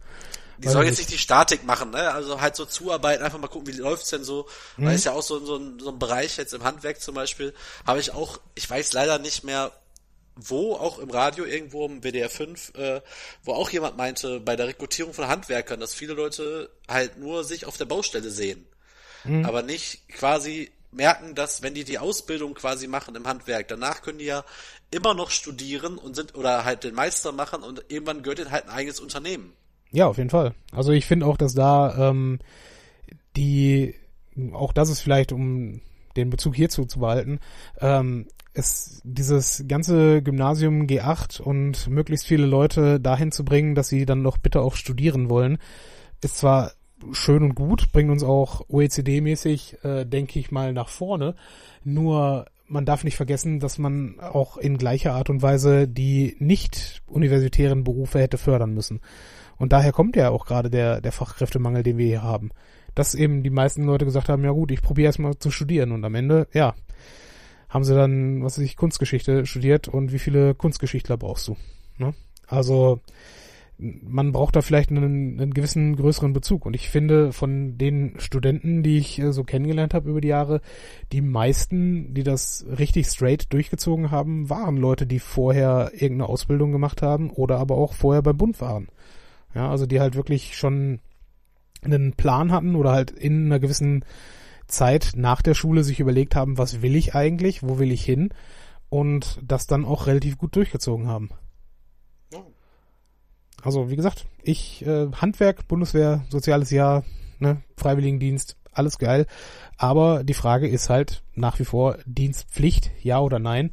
[0.59, 2.13] Die soll jetzt nicht die Statik machen, ne?
[2.13, 4.47] Also halt so zuarbeiten, einfach mal gucken, wie läuft's denn so.
[4.77, 4.87] Mhm.
[4.87, 7.53] Weil ist ja auch so, so, ein, so ein Bereich jetzt im Handwerk zum Beispiel,
[7.87, 9.73] habe ich auch, ich weiß leider nicht mehr,
[10.37, 13.01] wo, auch im Radio, irgendwo im WDR 5, äh,
[13.43, 17.67] wo auch jemand meinte, bei der Rekrutierung von Handwerkern, dass viele Leute halt nur sich
[17.67, 18.67] auf der Baustelle sehen.
[19.25, 19.45] Mhm.
[19.45, 24.19] Aber nicht quasi merken, dass wenn die die Ausbildung quasi machen im Handwerk, danach können
[24.19, 24.45] die ja
[24.91, 28.65] immer noch studieren und sind oder halt den Meister machen und irgendwann gehört ihnen halt
[28.65, 29.53] ein eigenes Unternehmen.
[29.91, 30.55] Ja, auf jeden Fall.
[30.73, 32.39] Also ich finde auch, dass da ähm,
[33.37, 33.95] die,
[34.53, 35.81] auch das ist vielleicht, um
[36.17, 37.41] den Bezug hierzu zu behalten,
[37.81, 44.07] ähm, es dieses ganze Gymnasium G8 und möglichst viele Leute dahin zu bringen, dass sie
[44.07, 45.59] dann noch bitte auch studieren wollen,
[46.21, 46.73] ist zwar
[47.13, 51.35] schön und gut, bringt uns auch OECD-mäßig, äh, denke ich mal, nach vorne.
[51.83, 57.03] Nur man darf nicht vergessen, dass man auch in gleicher Art und Weise die nicht
[57.07, 59.01] universitären Berufe hätte fördern müssen.
[59.57, 62.51] Und daher kommt ja auch gerade der, der Fachkräftemangel, den wir hier haben.
[62.95, 65.93] Dass eben die meisten Leute gesagt haben, ja gut, ich probiere erstmal zu studieren.
[65.93, 66.75] Und am Ende, ja,
[67.69, 71.57] haben sie dann, was weiß ich, Kunstgeschichte studiert und wie viele Kunstgeschichtler brauchst du?
[71.99, 72.13] Ne?
[72.49, 73.01] Also
[73.77, 76.65] man braucht da vielleicht einen, einen gewissen größeren Bezug.
[76.67, 80.61] Und ich finde, von den Studenten, die ich äh, so kennengelernt habe über die Jahre,
[81.13, 87.03] die meisten, die das richtig straight durchgezogen haben, waren Leute, die vorher irgendeine Ausbildung gemacht
[87.03, 88.89] haben oder aber auch vorher beim Bund waren.
[89.55, 91.01] Ja, also die halt wirklich schon
[91.83, 94.05] einen Plan hatten oder halt in einer gewissen
[94.67, 98.31] Zeit nach der Schule sich überlegt haben, was will ich eigentlich, wo will ich hin
[98.89, 101.31] und das dann auch relativ gut durchgezogen haben.
[103.65, 107.03] Also wie gesagt, ich äh, Handwerk, Bundeswehr, soziales Jahr,
[107.39, 109.27] ne, Freiwilligendienst, alles geil.
[109.79, 113.71] Aber die Frage ist halt nach wie vor Dienstpflicht, ja oder nein.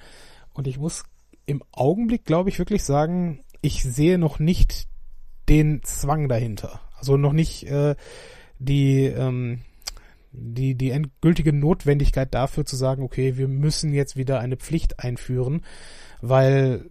[0.54, 1.04] Und ich muss
[1.46, 4.88] im Augenblick, glaube ich, wirklich sagen, ich sehe noch nicht
[5.50, 6.80] den Zwang dahinter.
[6.98, 7.96] Also noch nicht äh,
[8.60, 9.62] die ähm,
[10.32, 15.66] die die endgültige Notwendigkeit dafür zu sagen, okay, wir müssen jetzt wieder eine Pflicht einführen,
[16.22, 16.86] weil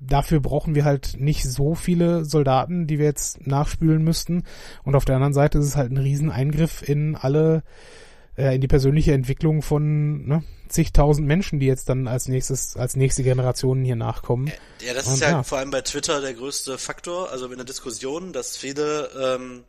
[0.00, 4.44] dafür brauchen wir halt nicht so viele Soldaten, die wir jetzt nachspülen müssten.
[4.84, 7.62] Und auf der anderen Seite ist es halt ein Rieseneingriff in alle,
[8.36, 12.96] äh, in die persönliche Entwicklung von ne, zigtausend Menschen, die jetzt dann als nächstes, als
[12.96, 14.50] nächste Generationen hier nachkommen.
[14.80, 17.56] Ja, das Und, ist ja, ja, vor allem bei Twitter der größte Faktor, also in
[17.56, 19.64] der Diskussion, dass viele ähm,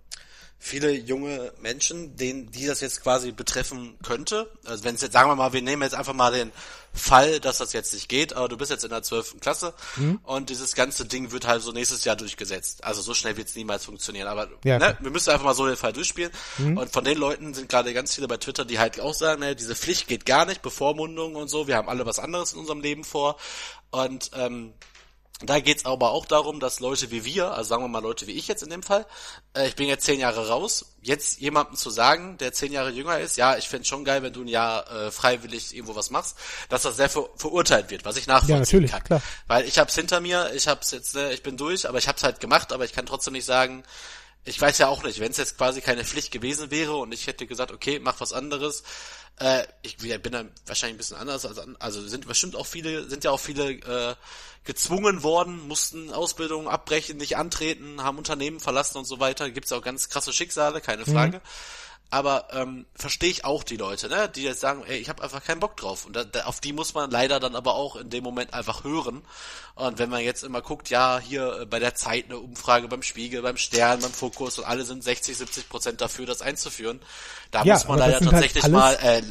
[0.60, 4.50] viele junge Menschen, denen, die das jetzt quasi betreffen könnte.
[4.66, 6.52] Also wenn es jetzt, sagen wir mal, wir nehmen jetzt einfach mal den
[6.94, 10.20] Fall, dass das jetzt nicht geht, aber du bist jetzt in der zwölften Klasse mhm.
[10.24, 12.84] und dieses ganze Ding wird halt so nächstes Jahr durchgesetzt.
[12.84, 14.28] Also so schnell wird es niemals funktionieren.
[14.28, 16.32] Aber ja, ne, wir müssen einfach mal so den Fall durchspielen.
[16.58, 16.78] Mhm.
[16.78, 19.56] Und von den Leuten sind gerade ganz viele bei Twitter, die halt auch sagen, ne,
[19.56, 22.82] diese Pflicht geht gar nicht, Bevormundung und so, wir haben alle was anderes in unserem
[22.82, 23.38] Leben vor.
[23.92, 24.74] Und ähm,
[25.44, 28.32] Da geht's aber auch darum, dass Leute wie wir, also sagen wir mal Leute wie
[28.32, 29.06] ich jetzt in dem Fall,
[29.56, 33.20] äh, ich bin jetzt zehn Jahre raus, jetzt jemandem zu sagen, der zehn Jahre jünger
[33.20, 36.38] ist, ja, ich fände schon geil, wenn du ein Jahr äh, freiwillig irgendwo was machst,
[36.70, 39.04] dass das sehr ver verurteilt wird, was ich nachvollziehen ja, natürlich, kann.
[39.04, 39.22] Klar.
[39.46, 42.24] Weil ich hab's hinter mir, ich hab's jetzt, äh, ich bin durch, aber ich hab's
[42.24, 43.84] halt gemacht, aber ich kann trotzdem nicht sagen,
[44.48, 47.28] ich weiß ja auch nicht, wenn es jetzt quasi keine Pflicht gewesen wäre und ich
[47.28, 48.82] hätte gesagt, okay, mach was anderes,
[49.40, 53.24] äh, ich bin da wahrscheinlich ein bisschen anders als also sind bestimmt auch viele, sind
[53.24, 54.16] ja auch viele äh,
[54.64, 59.50] gezwungen worden, mussten Ausbildungen abbrechen, nicht antreten, haben Unternehmen verlassen und so weiter.
[59.50, 61.14] Gibt's auch ganz krasse Schicksale, keine mhm.
[61.14, 61.38] Frage.
[61.38, 61.42] Mhm.
[62.10, 65.44] Aber ähm, verstehe ich auch die Leute, ne, die jetzt sagen, ey, ich habe einfach
[65.44, 66.06] keinen Bock drauf.
[66.06, 68.86] Und da, da, auf die muss man leider dann aber auch in dem Moment einfach
[68.86, 69.24] hören.
[69.76, 73.02] Und wenn man jetzt immer guckt, ja, hier äh, bei der Zeit eine Umfrage beim
[73.02, 77.02] Spiegel, beim Stern, beim Fokus und alle sind 60, 70 Prozent dafür, das einzuführen,
[77.52, 79.22] da ja, muss man leider halt tatsächlich halt mal äh,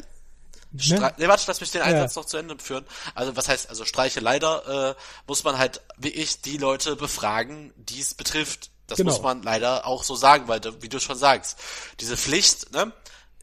[0.72, 1.14] Ne?
[1.16, 2.20] Nee, warte, lass mich den Einsatz ja.
[2.20, 2.84] noch zu Ende führen.
[3.14, 4.94] Also was heißt, also Streiche leider äh,
[5.26, 8.70] muss man halt wie ich die Leute befragen, die es betrifft.
[8.86, 9.12] Das genau.
[9.12, 11.58] muss man leider auch so sagen, weil, wie du schon sagst,
[12.00, 12.92] diese Pflicht, ne,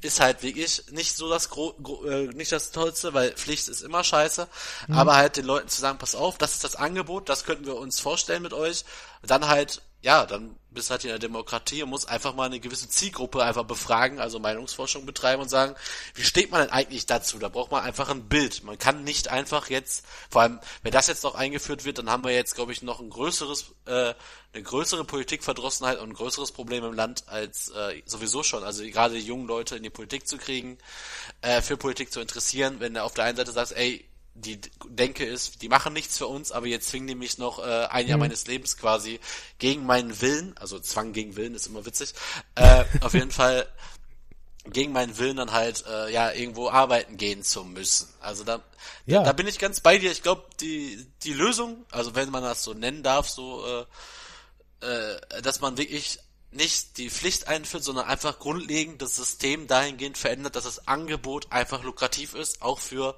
[0.03, 3.81] ist halt wirklich nicht so das Gro Gro äh, nicht das Tollste, weil Pflicht ist
[3.81, 4.47] immer scheiße.
[4.87, 4.97] Mhm.
[4.97, 7.77] Aber halt den Leuten zu sagen, pass auf, das ist das Angebot, das könnten wir
[7.77, 8.85] uns vorstellen mit euch.
[9.21, 12.89] Dann halt ja, dann bist halt in der Demokratie und muss einfach mal eine gewisse
[12.89, 15.76] Zielgruppe einfach befragen, also Meinungsforschung betreiben und sagen,
[16.16, 17.39] wie steht man denn eigentlich dazu?
[17.39, 18.64] Da braucht man einfach ein Bild.
[18.64, 22.26] Man kann nicht einfach jetzt, vor allem, wenn das jetzt noch eingeführt wird, dann haben
[22.26, 24.14] wir jetzt, glaube ich, noch ein größeres, äh,
[24.54, 28.64] eine größere Politikverdrossenheit und ein größeres Problem im Land als äh, sowieso schon.
[28.66, 30.78] Also gerade die jungen Leute in die Politik zu kriegen,
[31.41, 35.25] äh, für Politik zu interessieren, wenn du auf der einen Seite sagst, ey, die Denke
[35.25, 38.17] ist, die machen nichts für uns, aber jetzt zwingen die mich noch äh, ein Jahr
[38.17, 38.23] mhm.
[38.23, 39.19] meines Lebens quasi
[39.59, 42.13] gegen meinen Willen, also Zwang gegen Willen ist immer witzig,
[42.55, 43.67] äh, auf jeden Fall
[44.65, 48.07] gegen meinen Willen dann halt äh, ja irgendwo arbeiten gehen zu müssen.
[48.21, 48.61] Also da,
[49.05, 49.19] ja.
[49.19, 50.11] da, da bin ich ganz bei dir.
[50.11, 53.86] Ich glaube, die die Lösung, also wenn man das so nennen darf, so äh,
[54.86, 56.19] äh, dass man wirklich
[56.51, 61.84] nicht die Pflicht einführt, sondern einfach grundlegend das System dahingehend verändert, dass das Angebot einfach
[61.84, 63.17] lukrativ ist, auch für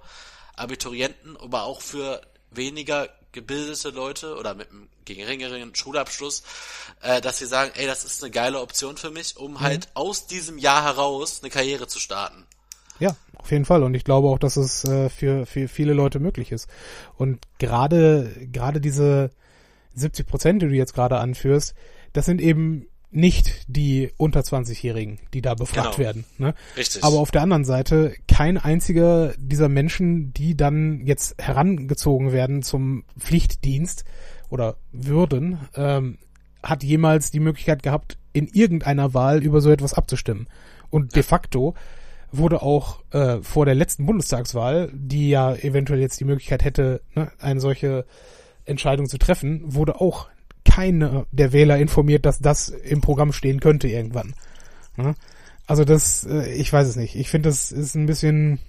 [0.58, 6.44] Abiturienten, aber auch für weniger gebildete Leute oder mit einem geringeren Schulabschluss,
[7.02, 9.60] äh, dass sie sagen, ey, das ist eine geile Option für mich, um mhm.
[9.60, 12.46] halt aus diesem Jahr heraus eine Karriere zu starten.
[13.00, 13.84] Ja, auf jeden Fall.
[13.84, 16.68] Und ich glaube auch, dass es äh, für, für viele Leute möglich ist.
[17.18, 19.32] Und gerade, gerade diese
[19.96, 21.76] 70 Prozent, die du jetzt gerade anführst,
[22.14, 25.98] das sind eben nicht die unter 20-Jährigen, die da befragt genau.
[25.98, 26.26] werden.
[26.38, 26.54] Ne?
[26.78, 27.04] Richtig.
[27.04, 33.04] Aber auf der anderen Seite kein einziger dieser Menschen, die dann jetzt herangezogen werden zum
[33.18, 34.04] Pflichtdienst
[34.50, 36.18] oder würden, ähm,
[36.62, 40.48] hat jemals die Möglichkeit gehabt, in irgendeiner Wahl über so etwas abzustimmen.
[40.90, 41.16] Und ja.
[41.16, 41.74] de facto
[42.32, 47.32] wurde auch äh, vor der letzten Bundestagswahl, die ja eventuell jetzt die Möglichkeit hätte, ne,
[47.40, 48.06] eine solche
[48.66, 50.28] Entscheidung zu treffen, wurde auch
[50.76, 54.36] keiner der Wähler informiert, dass das im Programm stehen könnte irgendwann.
[55.66, 57.16] Also das, äh, ich weiß es nicht.
[57.16, 58.60] Ich finde, das ist ein bisschen,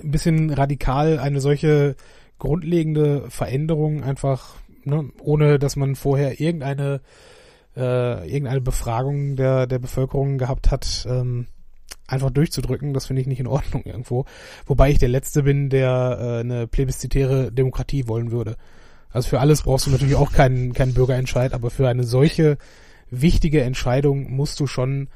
[0.00, 1.96] ein bisschen radikal, eine solche
[2.38, 4.54] grundlegende Veränderung einfach,
[4.84, 7.00] ne, ohne dass man vorher irgendeine
[7.76, 11.48] äh, irgendeine Befragung der der Bevölkerung gehabt hat, ähm,
[12.06, 12.94] einfach durchzudrücken.
[12.94, 14.26] Das finde ich nicht in Ordnung irgendwo.
[14.64, 18.56] Wobei ich der Letzte bin, der äh, eine plebiszitäre Demokratie wollen würde.
[19.12, 22.58] Also für alles brauchst du natürlich auch keinen, keinen Bürgerentscheid, aber für eine solche
[23.10, 25.08] wichtige Entscheidung musst du schon,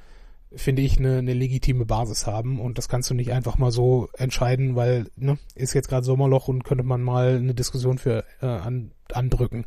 [0.54, 4.08] finde ich, eine, eine legitime Basis haben und das kannst du nicht einfach mal so
[4.16, 8.46] entscheiden, weil ne, ist jetzt gerade Sommerloch und könnte man mal eine Diskussion für äh,
[8.46, 9.64] an, andrücken.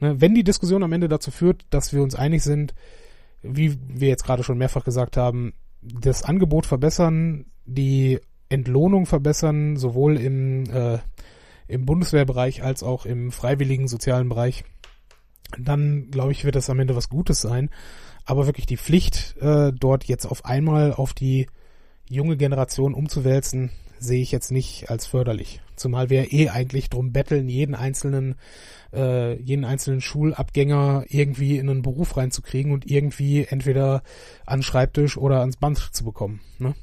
[0.00, 2.74] Ne, wenn die Diskussion am Ende dazu führt, dass wir uns einig sind,
[3.42, 10.16] wie wir jetzt gerade schon mehrfach gesagt haben, das Angebot verbessern, die Entlohnung verbessern, sowohl
[10.16, 10.98] im äh,
[11.72, 14.64] im Bundeswehrbereich als auch im freiwilligen sozialen Bereich,
[15.58, 17.70] dann glaube ich, wird das am Ende was Gutes sein.
[18.24, 21.48] Aber wirklich die Pflicht, äh, dort jetzt auf einmal auf die
[22.08, 25.60] junge Generation umzuwälzen, sehe ich jetzt nicht als förderlich.
[25.76, 28.36] Zumal wir eh eigentlich drum betteln, jeden einzelnen,
[28.92, 34.02] äh, jeden einzelnen Schulabgänger irgendwie in einen Beruf reinzukriegen und irgendwie entweder
[34.46, 36.40] an Schreibtisch oder ans Band zu bekommen.
[36.58, 36.74] Ne?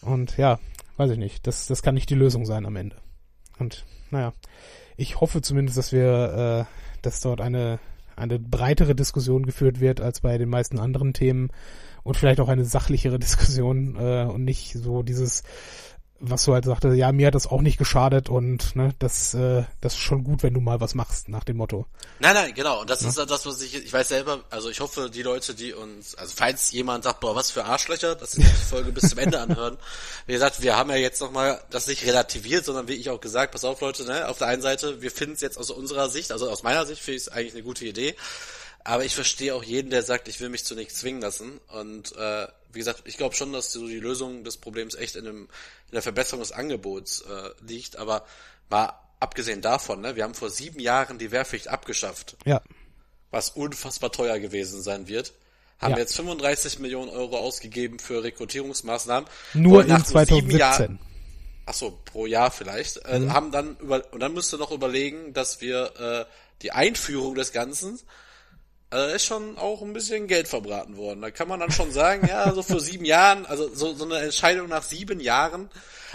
[0.00, 0.58] Und ja,
[0.96, 1.46] weiß ich nicht.
[1.46, 2.96] Das, das kann nicht die Lösung sein am Ende.
[3.58, 4.32] Und naja,
[4.96, 7.78] ich hoffe zumindest, dass wir, äh, dass dort eine,
[8.16, 11.50] eine breitere Diskussion geführt wird als bei den meisten anderen Themen
[12.02, 15.42] und vielleicht auch eine sachlichere Diskussion äh, und nicht so dieses
[16.20, 19.64] was du halt sagte, ja, mir hat das auch nicht geschadet und ne, das, äh,
[19.80, 21.86] das ist schon gut, wenn du mal was machst, nach dem Motto.
[22.20, 22.80] Nein, nein, genau.
[22.80, 23.08] Und das ja.
[23.08, 26.32] ist das, was ich, ich weiß selber, also ich hoffe, die Leute, die uns, also
[26.34, 29.76] falls jemand sagt, boah, was für Arschlöcher, dass sie die Folge bis zum Ende anhören.
[30.26, 33.52] Wie gesagt, wir haben ja jetzt nochmal das nicht relativiert, sondern wie ich auch gesagt,
[33.52, 36.32] pass auf Leute, ne, auf der einen Seite, wir finden es jetzt aus unserer Sicht,
[36.32, 38.14] also aus meiner Sicht finde ich es eigentlich eine gute Idee.
[38.86, 41.60] Aber ich verstehe auch jeden, der sagt, ich will mich zu nichts zwingen lassen.
[41.72, 45.24] Und äh, wie gesagt, ich glaube schon, dass so die Lösung des Problems echt in,
[45.24, 47.96] dem, in der Verbesserung des Angebots äh, liegt.
[47.96, 48.24] Aber
[48.70, 52.36] mal abgesehen davon, ne, wir haben vor sieben Jahren die Wehrpflicht abgeschafft.
[52.44, 52.62] Ja.
[53.32, 55.32] Was unfassbar teuer gewesen sein wird.
[55.80, 55.98] Haben ja.
[55.98, 59.28] jetzt 35 Millionen Euro ausgegeben für Rekrutierungsmaßnahmen.
[59.54, 60.58] Nur in 2017.
[60.60, 60.98] Jahren,
[61.66, 62.98] ach so, pro Jahr vielleicht.
[62.98, 63.32] Äh, mhm.
[63.32, 66.32] haben dann über und dann müsst ihr noch überlegen, dass wir äh,
[66.62, 67.98] die Einführung des Ganzen
[68.96, 71.20] also ist schon auch ein bisschen Geld verbraten worden.
[71.20, 74.18] Da kann man dann schon sagen, ja, so vor sieben Jahren, also so, so eine
[74.18, 75.68] Entscheidung nach sieben Jahren.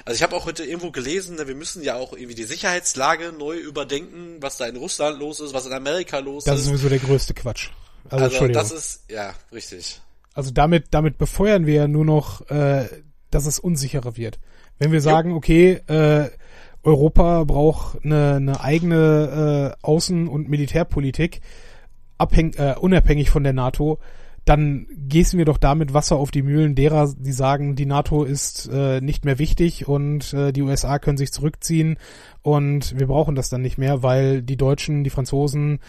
[0.06, 3.34] Also ich habe auch heute irgendwo gelesen, ne, wir müssen ja auch irgendwie die Sicherheitslage
[3.38, 6.66] neu überdenken, was da in Russland los ist, was in Amerika los das ist.
[6.66, 7.70] Das ist sowieso der größte Quatsch.
[8.10, 10.02] Also, also das ist, ja, richtig.
[10.34, 12.88] Also damit, damit befeuern wir ja nur noch, äh,
[13.30, 14.40] dass es unsicherer wird.
[14.80, 16.30] Wenn wir sagen, okay, äh,
[16.84, 21.42] Europa braucht eine, eine eigene äh, Außen- und Militärpolitik,
[22.22, 24.00] abhäng, äh, unabhängig von der NATO,
[24.46, 28.70] dann gießen wir doch damit Wasser auf die Mühlen derer, die sagen, die NATO ist
[28.74, 31.98] äh, nicht mehr wichtig und äh, die USA können sich zurückziehen
[32.42, 35.80] und wir brauchen das dann nicht mehr, weil die Deutschen, die Franzosen,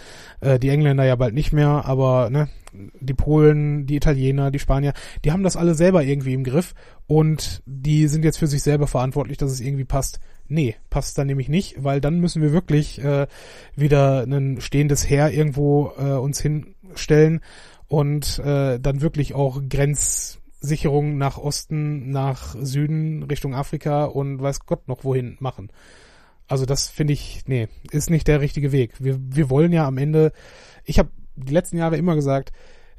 [0.41, 2.49] äh, die Engländer ja bald nicht mehr, aber ne,
[3.01, 4.93] die Polen, die Italiener, die Spanier,
[5.25, 6.75] die haben das alle selber irgendwie im Griff
[7.07, 10.21] und die sind jetzt für sich selber verantwortlich, dass es irgendwie passt.
[10.53, 13.27] Nee, passt dann nämlich nicht, weil dann müssen wir wirklich äh,
[13.75, 17.41] wieder ein stehendes Heer irgendwo äh, uns hinstellen
[17.89, 24.89] und äh, dann wirklich auch Grenzsicherung nach Osten, nach Süden, Richtung Afrika und weiß Gott
[24.89, 25.71] noch wohin machen.
[26.49, 29.03] Also das finde ich, nee, ist nicht der richtige Weg.
[29.03, 30.33] Wir, wir wollen ja am Ende,
[30.85, 32.53] ich habe die letzten Jahre immer gesagt,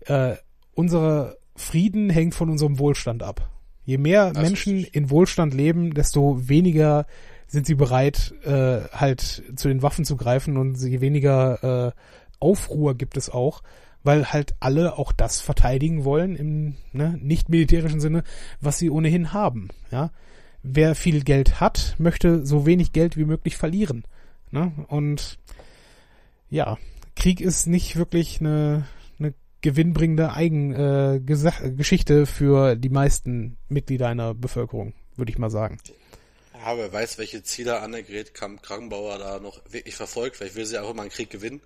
[0.07, 0.37] äh,
[0.73, 3.47] unser Frieden hängt von unserem Wohlstand ab.
[3.85, 7.05] Je mehr das Menschen in Wohlstand leben, desto weniger
[7.47, 11.91] sind sie bereit, äh, halt zu den Waffen zu greifen und je weniger äh,
[12.39, 13.61] Aufruhr gibt es auch,
[14.03, 18.23] weil halt alle auch das verteidigen wollen im ne, nicht militärischen Sinne,
[18.59, 19.69] was sie ohnehin haben.
[19.91, 20.11] Ja,
[20.61, 24.03] wer viel Geld hat, möchte so wenig Geld wie möglich verlieren.
[24.51, 24.71] Ne?
[24.87, 25.39] Und
[26.49, 26.77] ja,
[27.15, 28.85] Krieg ist nicht wirklich eine,
[29.19, 35.77] eine gewinnbringende Eigengeschichte äh, für die meisten Mitglieder einer Bevölkerung, würde ich mal sagen.
[36.63, 40.37] Ja, wer weiß, welche Ziele Annegret Krankenbauer da noch wirklich verfolgt.
[40.37, 41.61] Vielleicht will sie auch immer einen Krieg gewinnen.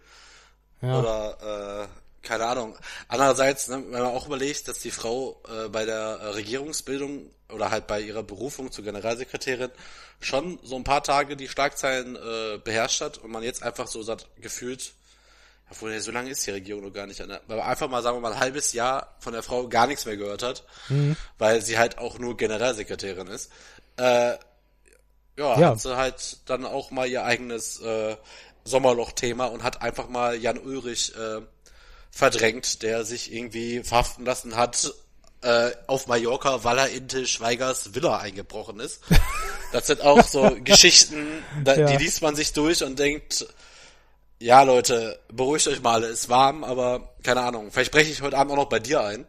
[0.82, 1.00] Ja.
[1.00, 2.76] Oder, äh, keine Ahnung.
[3.08, 7.86] Andererseits, ne, wenn man auch überlegt, dass die Frau äh, bei der Regierungsbildung oder halt
[7.86, 9.70] bei ihrer Berufung zur Generalsekretärin
[10.20, 14.02] schon so ein paar Tage die Schlagzeilen äh, beherrscht hat und man jetzt einfach so
[14.02, 14.94] sagt, gefühlt,
[15.70, 18.18] obwohl so lange ist die Regierung noch gar nicht an der, aber einfach mal sagen
[18.18, 21.16] wir mal ein halbes Jahr von der Frau gar nichts mehr gehört hat, mhm.
[21.38, 23.52] weil sie halt auch nur Generalsekretärin ist.
[23.98, 24.38] Äh,
[25.38, 28.16] ja, ja, hat sie halt dann auch mal ihr eigenes äh,
[28.64, 31.42] Sommerloch-Thema und hat einfach mal Jan Ulrich äh,
[32.12, 34.94] verdrängt, der sich irgendwie verhaften lassen hat
[35.42, 39.04] äh, auf Mallorca, weil er in Til Schweigers Villa eingebrochen ist.
[39.74, 41.28] Das sind auch so Geschichten,
[41.66, 41.88] da, ja.
[41.88, 43.46] die liest man sich durch und denkt,
[44.40, 48.38] ja Leute, beruhigt euch mal, es ist warm, aber keine Ahnung, vielleicht breche ich heute
[48.38, 49.28] Abend auch noch bei dir ein.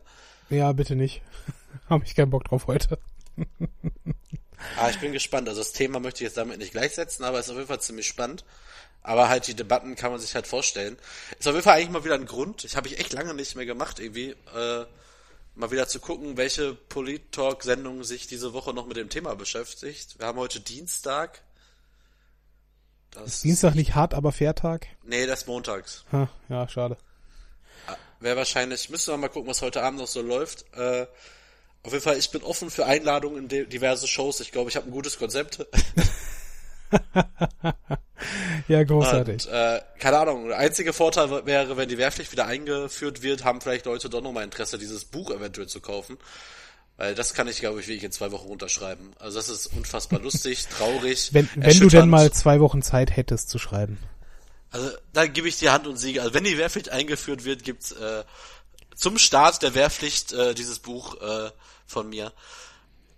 [0.49, 1.23] Ja, bitte nicht.
[1.91, 3.01] Habe ich keinen Bock drauf heute.
[4.77, 5.49] Ah, ich bin gespannt.
[5.49, 7.81] Also das Thema möchte ich jetzt damit nicht gleichsetzen, aber es ist auf jeden Fall
[7.81, 8.45] ziemlich spannend.
[9.03, 10.99] Aber halt die Debatten kann man sich halt vorstellen.
[11.39, 12.65] Ist auf jeden Fall eigentlich mal wieder ein Grund.
[12.65, 14.85] Ich habe ich echt lange nicht mehr gemacht, irgendwie, äh,
[15.55, 20.19] mal wieder zu gucken, welche Polit-Talk-Sendung sich diese Woche noch mit dem Thema beschäftigt.
[20.19, 21.41] Wir haben heute Dienstag.
[23.11, 24.87] Das ist Dienstag nicht hart, aber Fairtag?
[25.03, 26.05] Nee, das ist montags.
[26.13, 26.97] Ha, ja, schade.
[27.87, 30.67] Ah, Wäre wahrscheinlich, müssen wir mal gucken, was heute Abend noch so läuft.
[30.75, 31.07] Äh,
[31.83, 34.41] auf jeden Fall, ich bin offen für Einladungen in diverse Shows.
[34.41, 35.67] Ich glaube, ich habe ein gutes Konzept.
[38.69, 39.47] ja, großartig.
[39.47, 43.61] Und, äh, keine Ahnung, der einzige Vorteil wäre, wenn die Wehrpflicht wieder eingeführt wird, haben
[43.61, 46.19] vielleicht Leute doch nochmal Interesse, dieses Buch eventuell zu kaufen.
[46.97, 49.13] Weil das kann ich, glaube ich, wirklich in zwei Wochen unterschreiben.
[49.21, 51.33] Also das ist unfassbar lustig, traurig.
[51.33, 53.99] Wenn, wenn du denn mal zwei Wochen Zeit hättest zu schreiben.
[54.71, 56.21] Also da gebe ich dir Hand und Siege.
[56.21, 58.25] Also wenn die Wehrpflicht eingeführt wird, gibt's äh,
[58.99, 61.51] zum Start der Wehrpflicht äh, dieses Buch äh,
[61.87, 62.33] von mir,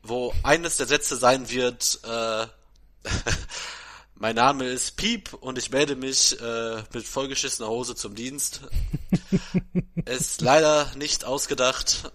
[0.02, 2.46] wo eines der Sätze sein wird, äh,
[4.14, 8.60] mein Name ist Piep und ich melde mich äh, mit vollgeschissener Hose zum Dienst.
[10.04, 12.12] ist leider nicht ausgedacht.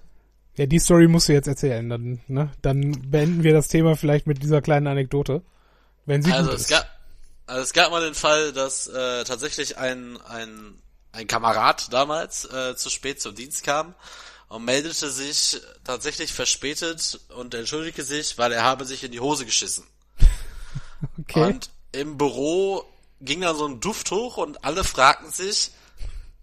[0.57, 1.89] Ja, die Story musst du jetzt erzählen.
[1.89, 2.51] Dann, ne?
[2.61, 5.41] dann beenden wir das Thema vielleicht mit dieser kleinen Anekdote.
[6.05, 6.69] Wenn sie Also gut es ist.
[6.69, 6.87] gab,
[7.47, 10.79] also es gab mal den Fall, dass äh, tatsächlich ein, ein,
[11.15, 13.95] ein Kamerad damals äh, zu spät zum Dienst kam
[14.47, 19.45] und meldete sich tatsächlich verspätet und entschuldigte sich, weil er habe sich in die Hose
[19.45, 19.85] geschissen.
[21.19, 21.43] okay.
[21.43, 22.83] Und im Büro
[23.21, 25.71] ging dann so ein Duft hoch und alle fragten sich,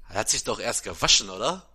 [0.08, 1.66] er hat sich doch erst gewaschen, oder?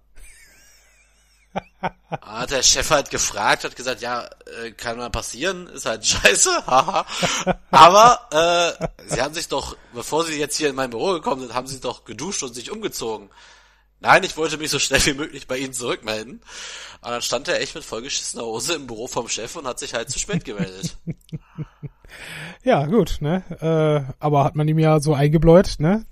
[2.09, 4.29] Hat der Chef halt gefragt, hat gesagt, ja,
[4.63, 7.05] äh, kann mal passieren, ist halt scheiße, haha.
[7.71, 11.53] Aber äh, sie haben sich doch, bevor sie jetzt hier in mein Büro gekommen sind,
[11.53, 13.29] haben sie doch geduscht und sich umgezogen.
[13.99, 16.41] Nein, ich wollte mich so schnell wie möglich bei ihnen zurückmelden.
[17.01, 19.93] Und dann stand er echt mit vollgeschissener Hose im Büro vom Chef und hat sich
[19.93, 20.97] halt zu spät gemeldet.
[22.63, 23.43] Ja, gut, ne?
[23.61, 26.05] Äh, aber hat man ihm ja so eingebläut, ne?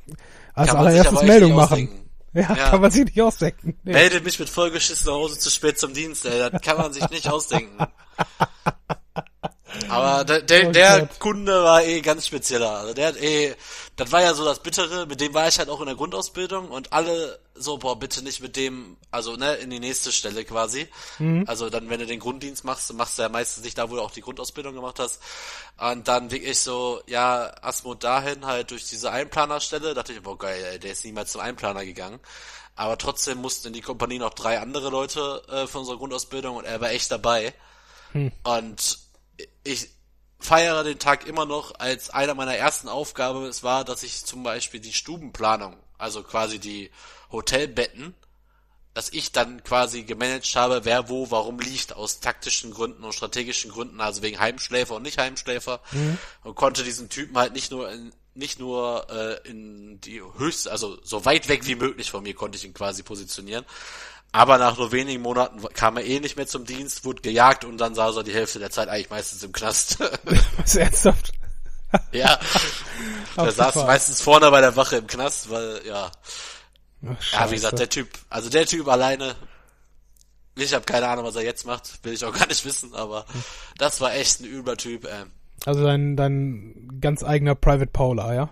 [0.53, 1.63] Als allererstes Meldung machen.
[1.63, 2.04] ausdenken.
[2.35, 2.69] Ja, Ja.
[2.69, 3.79] kann man sich nicht ausdenken.
[3.83, 3.93] Nee.
[3.93, 6.49] Melde mich mit vollgeschissener Hose zu spät zum Dienst, ey.
[6.51, 7.87] Das kann man sich nicht ausdenken.
[9.89, 11.09] Aber der, der, Oh der.
[11.19, 12.71] Kunde war eh ganz spezieller.
[12.79, 13.55] Also der hat eh,
[13.95, 16.69] das war ja so das Bittere, mit dem war ich halt auch in der Grundausbildung
[16.69, 20.87] und alle so, boah, bitte nicht mit dem, also ne, in die nächste Stelle quasi.
[21.47, 24.01] Also dann, wenn du den Grunddienst machst, machst du ja meistens nicht da, wo du
[24.01, 25.21] auch die Grundausbildung gemacht hast.
[25.77, 30.61] Und dann wirklich so, ja, Asmod dahin halt durch diese Einplanerstelle, dachte ich, boah geil,
[30.71, 32.19] ey, der ist niemals zum Einplaner gegangen.
[32.75, 36.65] Aber trotzdem mussten in die Kompanie noch drei andere Leute äh, von unserer Grundausbildung und
[36.65, 37.53] er war echt dabei.
[38.43, 38.99] Und
[39.63, 39.94] ich
[40.39, 43.45] feiere den Tag immer noch als einer meiner ersten Aufgaben.
[43.45, 46.91] Es war, dass ich zum Beispiel die Stubenplanung, also quasi die
[47.31, 48.13] Hotelbetten,
[48.93, 53.69] dass ich dann quasi gemanagt habe, wer wo, warum liegt, aus taktischen Gründen und strategischen
[53.69, 55.81] Gründen, also wegen Heimschläfer und nicht Heimschläfer,
[56.43, 60.97] und konnte diesen Typen halt nicht nur in, nicht nur äh, in die höchste, also
[61.03, 63.65] so weit weg wie möglich von mir konnte ich ihn quasi positionieren.
[64.35, 67.77] Aber nach nur wenigen Monaten kam er eh nicht mehr zum Dienst, wurde gejagt und
[67.77, 69.97] dann saß er die Hälfte der Zeit eigentlich meistens im Knast.
[70.57, 71.31] Was ernsthaft?
[72.11, 72.37] ja.
[73.37, 76.11] Der saß meistens vorne bei der Wache im Knast, weil, ja.
[77.07, 79.37] Ach, Ja, wie gesagt, der Typ, also der Typ alleine,
[80.55, 83.25] ich habe keine Ahnung, was er jetzt macht, will ich auch gar nicht wissen, aber
[83.77, 85.31] das war echt ein übler Typ, ähm.
[85.65, 88.49] Also dein, dein ganz eigener Private Paula, ja?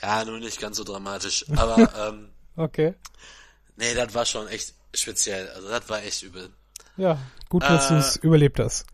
[0.00, 2.94] Ja, nur nicht ganz so dramatisch, aber, ähm, Okay.
[3.76, 6.50] Nee, das war schon echt speziell, also das war echt übel.
[6.96, 7.18] Ja,
[7.48, 8.86] gut, dass Äh, du es überlebt hast.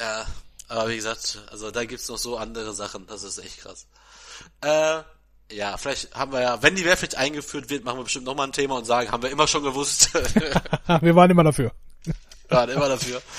[0.00, 0.26] Ja,
[0.68, 3.86] aber wie gesagt, also da gibt's noch so andere Sachen, das ist echt krass.
[4.62, 5.02] Äh,
[5.54, 8.52] ja, vielleicht haben wir ja, wenn die Wehrpflicht eingeführt wird, machen wir bestimmt nochmal ein
[8.52, 10.10] Thema und sagen, haben wir immer schon gewusst.
[11.00, 11.72] Wir waren immer dafür.
[12.48, 13.22] Waren immer dafür.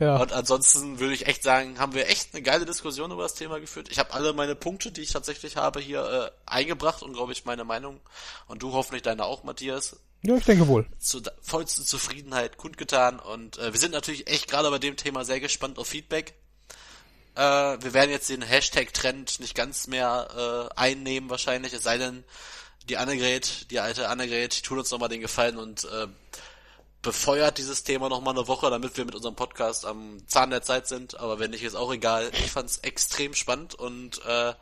[0.00, 0.16] Ja.
[0.16, 3.60] Und ansonsten würde ich echt sagen, haben wir echt eine geile Diskussion über das Thema
[3.60, 3.88] geführt.
[3.88, 7.44] Ich habe alle meine Punkte, die ich tatsächlich habe, hier äh, eingebracht und glaube ich
[7.44, 8.00] meine Meinung
[8.48, 10.86] und du hoffentlich deine auch, Matthias, Ja, ich denke wohl.
[10.98, 15.38] zu vollsten Zufriedenheit kundgetan und äh, wir sind natürlich echt gerade bei dem Thema sehr
[15.38, 16.34] gespannt auf Feedback.
[17.36, 22.24] Äh, wir werden jetzt den Hashtag-Trend nicht ganz mehr äh, einnehmen wahrscheinlich, es sei denn,
[22.88, 26.08] die Annegret, die alte Annegret, die tut uns nochmal den Gefallen und äh,
[27.02, 30.86] befeuert dieses Thema nochmal eine Woche, damit wir mit unserem Podcast am Zahn der Zeit
[30.86, 31.18] sind.
[31.18, 32.30] Aber wenn nicht, ist auch egal.
[32.32, 34.54] Ich fand es extrem spannend und äh,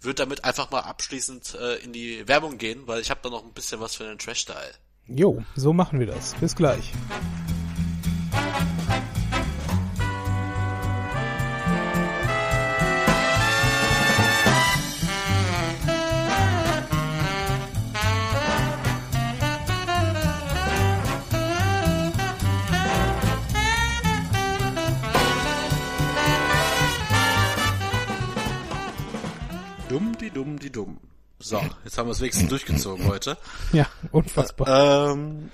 [0.00, 3.44] würde damit einfach mal abschließend äh, in die Werbung gehen, weil ich habe da noch
[3.44, 4.74] ein bisschen was für den Trash-Teil.
[5.06, 6.34] Jo, so machen wir das.
[6.34, 6.92] Bis gleich.
[30.36, 30.98] Dumm, die dumm.
[31.38, 33.38] So, jetzt haben wir es wenigstens durchgezogen heute.
[33.72, 35.12] Ja, unfassbar.
[35.12, 35.50] Ähm,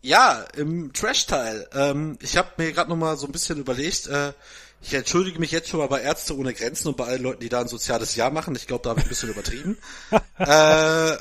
[0.00, 1.68] ja, im Trash-Teil.
[1.74, 4.06] Ähm, ich habe mir gerade noch mal so ein bisschen überlegt.
[4.06, 4.32] Äh,
[4.80, 7.48] ich entschuldige mich jetzt schon mal bei Ärzte ohne Grenzen und bei allen Leuten, die
[7.48, 8.54] da ein soziales Jahr machen.
[8.54, 9.76] Ich glaube, da habe ich ein bisschen übertrieben.
[10.38, 11.16] äh,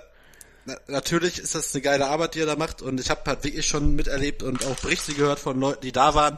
[0.68, 3.44] na, natürlich ist das eine geile Arbeit, die er da macht und ich habe halt
[3.44, 6.38] wirklich schon miterlebt und auch Berichte gehört von Leuten, die da waren.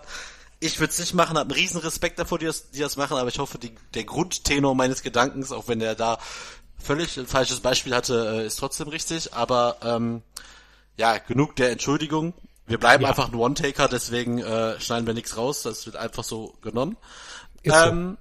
[0.59, 3.17] Ich würde es nicht machen, habe einen riesen Respekt davor, die das, die das machen,
[3.17, 6.17] aber ich hoffe, die, der Grundtenor meines Gedankens, auch wenn der da
[6.79, 9.33] völlig ein falsches Beispiel hatte, äh, ist trotzdem richtig.
[9.33, 10.21] Aber ähm,
[10.97, 12.33] ja, genug der Entschuldigung.
[12.65, 13.09] Wir bleiben Ja.
[13.09, 15.61] einfach ein One-Taker, deswegen äh, schneiden wir nichts raus.
[15.61, 16.97] Das wird einfach so genommen.
[17.63, 17.85] Ist so.
[17.89, 18.17] ähm,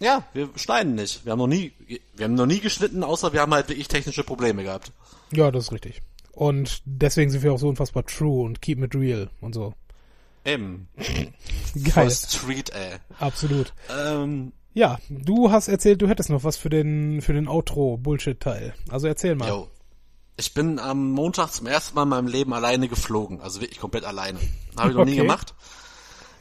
[0.00, 1.24] Ja, wir schneiden nicht.
[1.24, 1.72] Wir haben noch nie,
[2.14, 4.92] wir haben noch nie geschnitten, außer wir haben halt wirklich technische Probleme gehabt.
[5.32, 6.02] Ja, das ist richtig.
[6.32, 9.72] Und deswegen sind wir auch so unfassbar true und keep it real und so.
[10.44, 10.88] Eben.
[10.96, 11.92] Geil.
[11.92, 12.96] Voll Street, ey.
[13.18, 13.72] Absolut.
[13.90, 18.74] Ähm, Ja, du hast erzählt, du hättest noch was für den, für den Outro-Bullshit-Teil.
[18.90, 19.48] Also erzähl mal.
[19.48, 19.68] yo.
[20.36, 24.04] Ich bin am Montag zum ersten Mal in meinem Leben alleine geflogen, also wirklich komplett
[24.04, 24.38] alleine.
[24.76, 25.20] Habe ich noch nie Okay.
[25.22, 25.54] gemacht.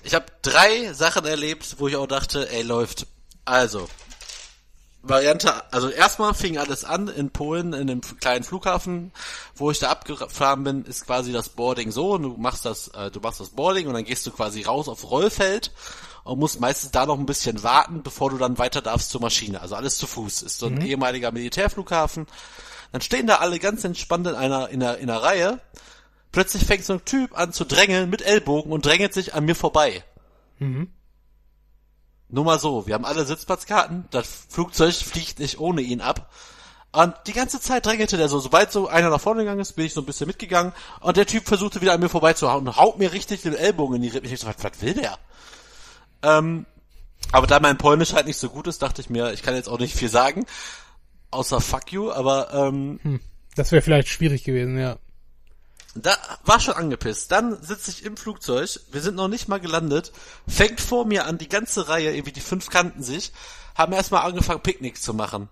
[0.04, 3.06] Ich habe drei Sachen erlebt, wo ich auch dachte, ey, läuft.
[3.46, 3.88] Also,
[5.06, 9.12] Variante, also erstmal fing alles an in Polen, in dem kleinen Flughafen,
[9.54, 13.20] wo ich da abgefahren bin, ist quasi das Boarding so, du machst das, äh, du
[13.20, 15.72] machst das Boarding und dann gehst du quasi raus auf Rollfeld
[16.24, 19.62] und musst meistens da noch ein bisschen warten, bevor du dann weiter darfst zur Maschine.
[19.62, 20.42] Also alles zu Fuß.
[20.42, 22.28] Ist so ein ehemaliger Militärflughafen.
[22.94, 25.60] Dann stehen da alle ganz entspannt in einer, in einer, in einer Reihe.
[26.32, 29.56] Plötzlich fängt so ein Typ an zu drängeln mit Ellbogen und drängelt sich an mir
[29.56, 30.04] vorbei.
[32.34, 36.32] Nur mal so, wir haben alle Sitzplatzkarten, das Flugzeug fliegt nicht ohne ihn ab.
[36.92, 39.86] Und die ganze Zeit drängelte der so, sobald so einer nach vorne gegangen ist, bin
[39.86, 42.98] ich so ein bisschen mitgegangen und der Typ versuchte wieder an mir vorbeizuhauen und haut
[42.98, 44.32] mir richtig den Ellbogen in die Rippen.
[44.32, 45.20] Ich so, was, will der?
[46.24, 46.66] Ähm,
[47.32, 49.70] aber da mein Polnisch halt nicht so gut ist, dachte ich mir, ich kann jetzt
[49.70, 50.48] auch nicht viel sagen,
[51.30, 53.00] außer fuck you, aber ähm,
[53.56, 54.98] Das wäre vielleicht schwierig gewesen, ja.
[55.96, 57.32] Da war schon angepisst.
[57.32, 60.12] Dann sitze ich im Flugzeug, wir sind noch nicht mal gelandet,
[60.48, 63.32] fängt vor mir an, die ganze Reihe, irgendwie die fünf kannten sich,
[63.76, 65.50] haben erstmal angefangen, Picknick zu machen.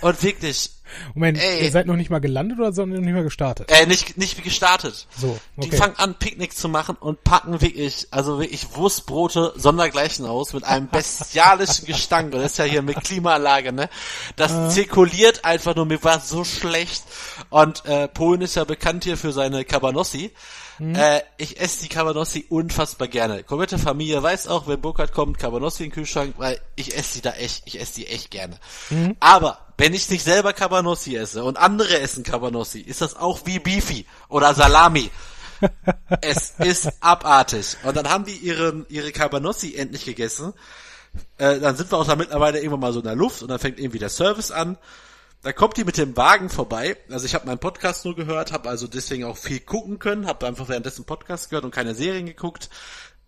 [0.00, 0.70] Und wirklich,
[1.14, 1.64] Moment, Ey.
[1.64, 3.70] ihr seid noch nicht mal gelandet oder sondern noch nicht mal gestartet?
[3.70, 5.06] äh, nicht, nicht wie gestartet.
[5.16, 5.76] So, Die okay.
[5.76, 10.88] fangen an, Picknick zu machen und packen wirklich, also wirklich Wurstbrote sondergleichen aus mit einem
[10.88, 12.32] bestialischen Gestank.
[12.32, 13.88] Und das ist ja hier mit Klimaanlage, ne?
[14.36, 17.04] Das zirkuliert einfach nur, mir war so schlecht.
[17.50, 20.32] Und äh, Polen ist ja bekannt hier für seine Cabanossi.
[20.78, 23.42] Äh, ich esse die Cabanossi unfassbar gerne.
[23.42, 27.22] Komplette Familie weiß auch, wenn Burkhardt kommt, Cabanossi in den Kühlschrank, weil ich esse die
[27.22, 28.58] da echt, ich esse die echt gerne.
[29.18, 33.58] Aber wenn ich nicht selber Cabanossi esse und andere essen Cabanossi, ist das auch wie
[33.58, 35.10] Beefy oder Salami.
[36.22, 37.76] es ist abartig.
[37.82, 40.52] Und dann haben die ihren, ihre Cabanossi endlich gegessen.
[41.38, 43.58] Äh, dann sind wir auch da mittlerweile irgendwann mal so in der Luft und dann
[43.58, 44.78] fängt irgendwie der Service an.
[45.42, 46.96] Da kommt die mit dem Wagen vorbei.
[47.10, 50.46] Also ich habe meinen Podcast nur gehört, habe also deswegen auch viel gucken können, habe
[50.46, 52.68] einfach währenddessen Podcast gehört und keine Serien geguckt.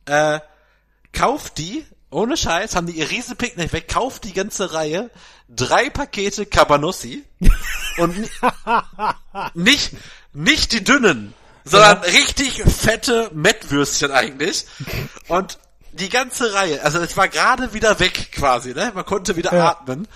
[0.06, 0.40] Äh,
[1.12, 5.10] kauft die, ohne Scheiß, haben die ihr riesen Picknick weg, kauft die ganze Reihe,
[5.48, 7.24] drei Pakete Cabanossi
[7.98, 8.30] und ni-
[9.54, 9.92] nicht,
[10.32, 11.34] nicht die dünnen,
[11.64, 14.66] sondern richtig fette Mettwürstchen eigentlich.
[15.28, 15.58] Und
[15.92, 18.92] die ganze Reihe, also es war gerade wieder weg quasi, ne?
[18.94, 19.70] Man konnte wieder Ja.
[19.70, 20.06] atmen.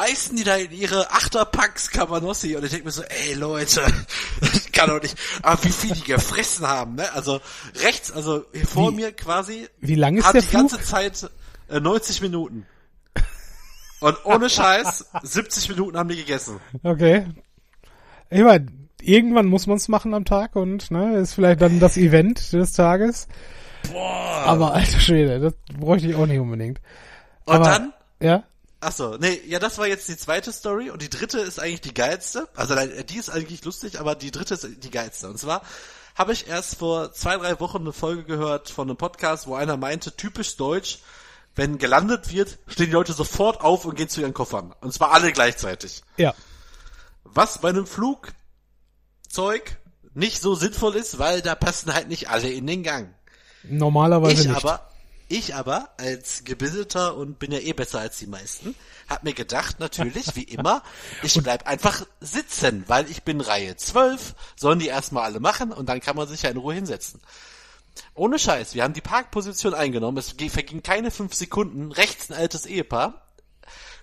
[0.00, 3.80] Beißen die da in ihre Achterpacks Cabanossi und ich denke mir so, ey Leute,
[4.40, 7.10] das kann doch nicht, aber wie viel die gefressen haben, ne?
[7.14, 7.40] Also
[7.82, 10.86] rechts, also hier vor Wie- mir quasi wie lang ist hat der die ganze Flug?
[10.86, 11.30] Zeit
[11.70, 12.66] äh, 90 Minuten.
[14.00, 16.60] Und ohne Scheiß, 70 Minuten haben die gegessen.
[16.82, 17.26] Okay.
[18.28, 18.66] Ich meine,
[19.00, 22.72] irgendwann muss man es machen am Tag und ne, ist vielleicht dann das Event des
[22.72, 23.28] Tages.
[23.90, 24.42] Boah.
[24.44, 26.80] Aber alter Schwede, das bräuchte ich auch nicht unbedingt.
[27.46, 28.44] Und Aber, dann, Ja?
[28.86, 31.80] Ach so, nee, ja, das war jetzt die zweite Story und die dritte ist eigentlich
[31.80, 32.48] die geilste.
[32.54, 35.28] Also nein, die ist eigentlich lustig, aber die dritte ist die geilste.
[35.28, 35.62] Und zwar
[36.14, 39.76] habe ich erst vor zwei, drei Wochen eine Folge gehört von einem Podcast, wo einer
[39.76, 41.00] meinte, typisch deutsch,
[41.56, 44.72] wenn gelandet wird, stehen die Leute sofort auf und gehen zu ihren Koffern.
[44.80, 46.02] Und zwar alle gleichzeitig.
[46.16, 46.32] Ja.
[47.24, 48.36] Was bei einem Flugzeug
[50.14, 53.12] nicht so sinnvoll ist, weil da passen halt nicht alle in den Gang.
[53.64, 54.64] Normalerweise Ich nicht.
[54.64, 54.88] aber,
[55.28, 58.74] ich aber als gebildeter und bin ja eh besser als die meisten,
[59.08, 60.82] hab mir gedacht, natürlich, wie immer,
[61.22, 65.88] ich bleib einfach sitzen, weil ich bin Reihe 12, sollen die erstmal alle machen und
[65.88, 67.20] dann kann man sich ja in Ruhe hinsetzen.
[68.14, 72.66] Ohne Scheiß, wir haben die Parkposition eingenommen, es verging keine fünf Sekunden, rechts ein altes
[72.66, 73.26] Ehepaar,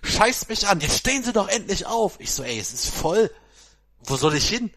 [0.02, 2.16] scheißt mich an, jetzt stehen sie doch endlich auf.
[2.18, 3.30] Ich so, ey, es ist voll,
[4.00, 4.70] wo soll ich hin?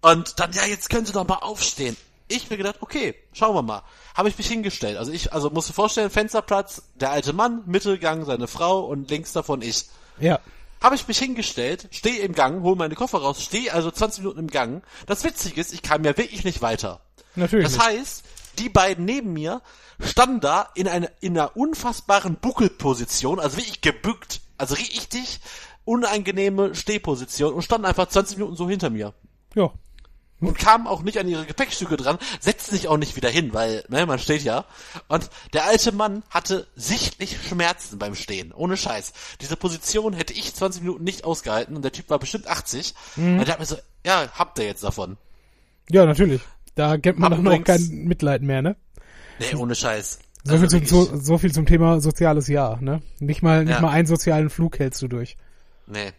[0.00, 1.96] Und dann, ja, jetzt können sie doch mal aufstehen.
[2.28, 3.82] Ich mir gedacht, okay, schauen wir mal.
[4.14, 4.96] Habe ich mich hingestellt.
[4.96, 9.32] Also ich, also musst du vorstellen, Fensterplatz, der alte Mann, Mittelgang, seine Frau und links
[9.32, 9.86] davon ich.
[10.20, 10.40] Ja.
[10.80, 14.38] Habe ich mich hingestellt, stehe im Gang, hole meine Koffer raus, stehe also 20 Minuten
[14.38, 14.82] im Gang.
[15.06, 17.00] Das Witzige ist, ich kam ja wirklich nicht weiter.
[17.34, 17.66] Natürlich.
[17.66, 18.24] Das heißt,
[18.58, 19.62] die beiden neben mir
[20.00, 25.40] standen da in einer, in einer unfassbaren Buckelposition, also wirklich gebückt, also richtig
[25.84, 29.14] unangenehme Stehposition und standen einfach 20 Minuten so hinter mir.
[29.54, 29.72] Ja.
[30.40, 33.84] Und kamen auch nicht an ihre Gepäckstücke dran, setzten sich auch nicht wieder hin, weil,
[33.88, 34.64] ne, man steht ja.
[35.08, 39.12] Und der alte Mann hatte sichtlich Schmerzen beim Stehen, ohne Scheiß.
[39.40, 42.94] Diese Position hätte ich 20 Minuten nicht ausgehalten und der Typ war bestimmt 80.
[43.16, 43.76] Und der hat mir so,
[44.06, 45.16] ja, habt ihr jetzt davon?
[45.90, 46.40] Ja, natürlich.
[46.76, 48.76] Da kennt man dann auch übrigens- kein Mitleid mehr, ne?
[49.40, 50.20] Nee, ohne Scheiß.
[50.44, 53.02] So, Also viel zum, so, so viel zum Thema soziales Jahr, ne?
[53.18, 53.80] Nicht mal, nicht Ja.
[53.80, 55.36] mal einen sozialen Flug hältst du durch.
[55.88, 56.12] Nee.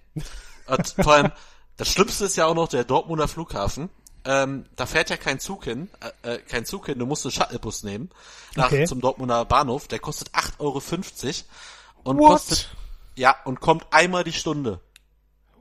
[0.68, 1.32] Und vor allem,
[1.78, 3.90] das Schlimmste ist ja auch noch der Dortmunder Flughafen.
[4.26, 5.90] Ähm, da fährt ja kein Zug hin,
[6.24, 8.10] äh, äh, kein Zug hin, du musst einen Shuttlebus nehmen
[8.56, 8.86] nach Okay.
[8.86, 9.88] zum Dortmunder Bahnhof.
[9.88, 10.82] Der kostet 8,50 Euro
[12.04, 12.28] und What?
[12.28, 12.70] kostet
[13.16, 14.82] ja und kommt einmal die Stunde.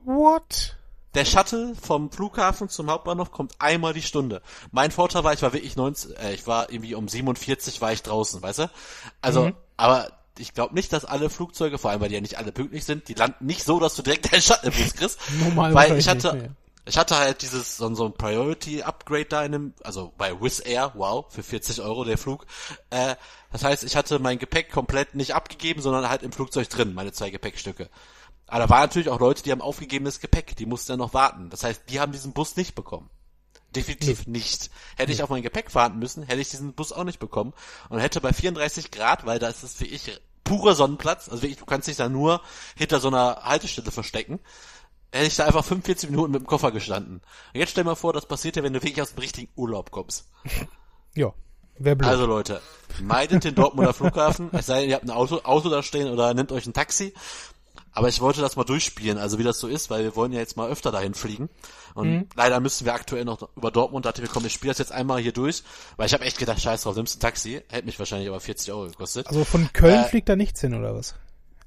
[0.03, 0.75] What?
[1.15, 4.41] der Shuttle vom Flughafen zum Hauptbahnhof kommt einmal die Stunde.
[4.71, 8.03] Mein Vorteil war, ich war wirklich 19, äh, ich war irgendwie um 47 war ich
[8.03, 8.71] draußen, weißt du?
[9.21, 9.55] Also, mhm.
[9.77, 12.85] aber ich glaube nicht, dass alle Flugzeuge, vor allem weil die ja nicht alle pünktlich
[12.85, 15.19] sind, die landen nicht so, dass du direkt deinen Shuttlebus kriegst.
[15.39, 16.55] Normal weil ich hatte,
[16.89, 20.91] ich hatte halt dieses, so, so ein Priority-Upgrade da in dem, also bei Wizz Air,
[20.95, 22.45] wow, für 40 Euro der Flug.
[22.89, 23.15] Äh,
[23.51, 27.11] das heißt, ich hatte mein Gepäck komplett nicht abgegeben, sondern halt im Flugzeug drin, meine
[27.11, 27.89] zwei Gepäckstücke.
[28.47, 31.49] Aber da waren natürlich auch Leute, die haben aufgegebenes Gepäck, die mussten ja noch warten.
[31.51, 33.09] Das heißt, die haben diesen Bus nicht bekommen.
[33.75, 34.39] Definitiv nee.
[34.39, 34.71] nicht.
[34.95, 35.13] Hätte nee.
[35.13, 37.53] ich auf mein Gepäck warten müssen, hätte ich diesen Bus auch nicht bekommen
[37.89, 41.59] und hätte bei 34 Grad, weil da ist es für ich purer Sonnenplatz, also wirklich,
[41.59, 42.41] du kannst dich da nur
[42.75, 44.39] hinter so einer Haltestelle verstecken,
[45.11, 47.21] hätte ich da einfach 45 Minuten mit dem Koffer gestanden.
[47.53, 49.51] Und jetzt stell dir mal vor, das passiert ja, wenn du wirklich aus dem richtigen
[49.55, 50.27] Urlaub kommst.
[51.15, 51.33] Ja.
[51.79, 52.09] Wer blöd.
[52.09, 52.61] Also Leute,
[53.01, 56.33] meidet den Dortmunder Flughafen, es sei denn, ihr habt ein Auto, Auto da stehen oder
[56.33, 57.13] nehmt euch ein Taxi.
[57.91, 60.39] Aber ich wollte das mal durchspielen, also wie das so ist, weil wir wollen ja
[60.39, 61.49] jetzt mal öfter dahin fliegen.
[61.95, 62.27] Und mhm.
[62.35, 65.19] leider müssen wir aktuell noch über Dortmund, dachte wir kommen, ich spiele das jetzt einmal
[65.19, 65.63] hier durch,
[65.97, 68.71] weil ich habe echt gedacht, scheiß drauf, nimmst ein Taxi, hätte mich wahrscheinlich aber 40
[68.71, 69.27] Euro gekostet.
[69.27, 71.15] Also von Köln äh, fliegt da nichts hin, oder was?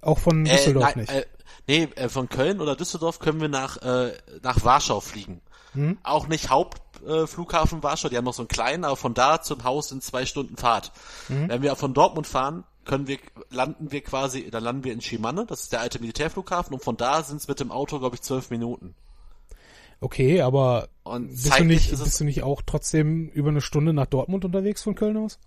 [0.01, 1.13] Auch von äh, Düsseldorf äh, nein, nicht?
[1.13, 1.27] Äh,
[1.67, 5.41] nee, äh, von Köln oder Düsseldorf können wir nach, äh, nach Warschau fliegen.
[5.75, 5.99] Mhm.
[6.03, 9.65] Auch nicht Hauptflughafen äh, Warschau, die haben noch so einen kleinen, aber von da zum
[9.65, 10.93] Haus sind zwei Stunden Fahrt.
[11.29, 11.49] Mhm.
[11.49, 13.19] Wenn wir von Dortmund fahren, können wir,
[13.51, 16.97] landen wir quasi, dann landen wir in Schimanne, das ist der alte Militärflughafen, und von
[16.97, 18.95] da sind es mit dem Auto, glaube ich, zwölf Minuten.
[20.01, 24.07] Okay, aber und bist, du nicht, bist du nicht auch trotzdem über eine Stunde nach
[24.07, 25.39] Dortmund unterwegs von Köln aus?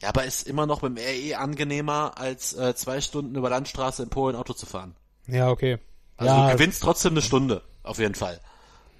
[0.00, 4.02] Ja, aber ist immer noch mit dem RE angenehmer, als äh, zwei Stunden über Landstraße
[4.02, 4.94] in Polen Auto zu fahren.
[5.26, 5.78] Ja, okay.
[6.16, 6.46] Also ja.
[6.46, 8.40] du gewinnst trotzdem eine Stunde, auf jeden Fall.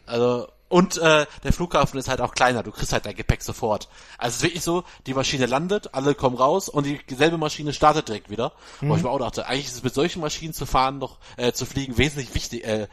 [0.07, 3.91] Also und äh, der Flughafen ist halt auch kleiner, du kriegst halt dein Gepäck sofort.
[4.17, 8.09] Also es ist wirklich so, die Maschine landet, alle kommen raus und dieselbe Maschine startet
[8.09, 8.55] direkt wieder.
[8.81, 8.89] Mhm.
[8.89, 11.53] Wo ich mir auch dachte, eigentlich ist es mit solchen Maschinen zu fahren noch, äh,
[11.53, 12.89] zu fliegen wesentlich wichtig, äh,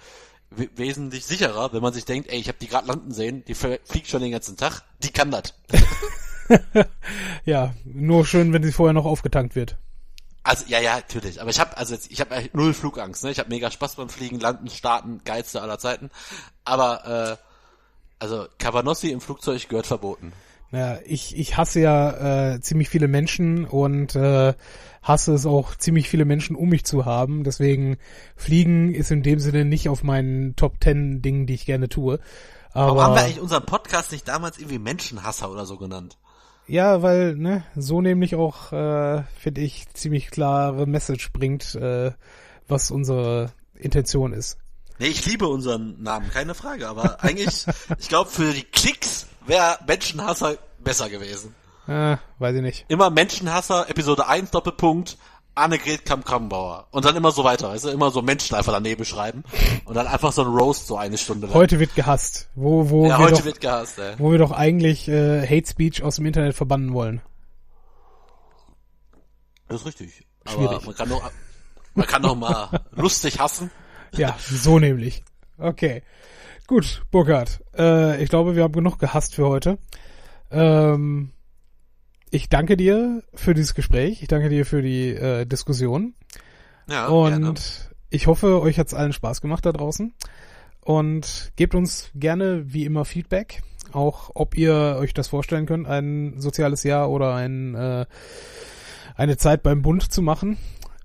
[0.49, 4.07] wesentlich sicherer, wenn man sich denkt, ey, ich habe die gerade landen sehen, die fliegt
[4.07, 5.53] schon den ganzen Tag, die kann das.
[7.45, 9.77] ja, nur schön, wenn sie vorher noch aufgetankt wird.
[10.43, 11.41] Also ja, ja, natürlich.
[11.41, 13.23] Aber ich habe also jetzt, ich habe null Flugangst.
[13.23, 13.31] Ne?
[13.31, 16.09] Ich habe mega Spaß beim Fliegen, Landen, Starten, geilste aller Zeiten.
[16.63, 17.45] Aber äh,
[18.19, 20.33] also Cabanossi im Flugzeug gehört verboten.
[20.71, 24.53] Ja, ich, ich hasse ja äh, ziemlich viele Menschen und äh,
[25.01, 27.43] hasse es auch, ziemlich viele Menschen um mich zu haben.
[27.43, 27.97] Deswegen
[28.35, 32.19] Fliegen ist in dem Sinne nicht auf meinen Top Ten Dingen, die ich gerne tue.
[32.71, 36.17] Aber, Warum haben wir eigentlich unseren Podcast nicht damals irgendwie Menschenhasser oder so genannt?
[36.69, 42.11] Ja, weil, ne, so nämlich auch, äh, finde ich, ziemlich klare Message bringt, äh,
[42.67, 44.59] was unsere Intention ist.
[44.99, 47.65] Nee, ich liebe unseren Namen, keine Frage, aber eigentlich,
[47.97, 51.55] ich glaube, für die Klicks wäre Menschenhasser besser gewesen.
[51.87, 52.85] Äh, weiß ich nicht.
[52.87, 55.17] Immer Menschenhasser, Episode 1, Doppelpunkt,
[55.59, 56.87] Annegret Kamp-Krammbauer.
[56.91, 59.43] Und dann immer so weiter, weißt du, immer so Menschen einfach daneben schreiben.
[59.85, 61.55] Und dann einfach so ein Roast so eine Stunde lang.
[61.55, 62.49] Heute wird gehasst.
[62.55, 64.15] Wo, wo ja, wir heute doch, wird gehasst, ey.
[64.17, 67.21] Wo wir doch eigentlich äh, Hate Speech aus dem Internet verbannen wollen.
[69.67, 70.25] Das ist richtig.
[70.47, 70.69] Schwierig.
[70.69, 71.31] Aber man kann doch,
[71.93, 73.71] man kann doch mal lustig hassen.
[74.13, 75.23] Ja, so nämlich.
[75.57, 76.03] Okay.
[76.67, 77.63] Gut, Burkhard.
[77.77, 79.77] Äh, ich glaube, wir haben genug gehasst für heute.
[80.51, 81.31] Ähm,
[82.31, 84.21] ich danke dir für dieses Gespräch.
[84.21, 86.13] Ich danke dir für die äh, Diskussion.
[86.89, 87.53] Ja, Und gerne.
[88.09, 90.13] ich hoffe, euch hat's allen Spaß gemacht da draußen.
[90.81, 93.61] Und gebt uns gerne wie immer Feedback.
[93.91, 98.05] Auch ob ihr euch das vorstellen könnt, ein soziales Jahr oder ein, äh,
[99.15, 100.57] eine Zeit beim Bund zu machen.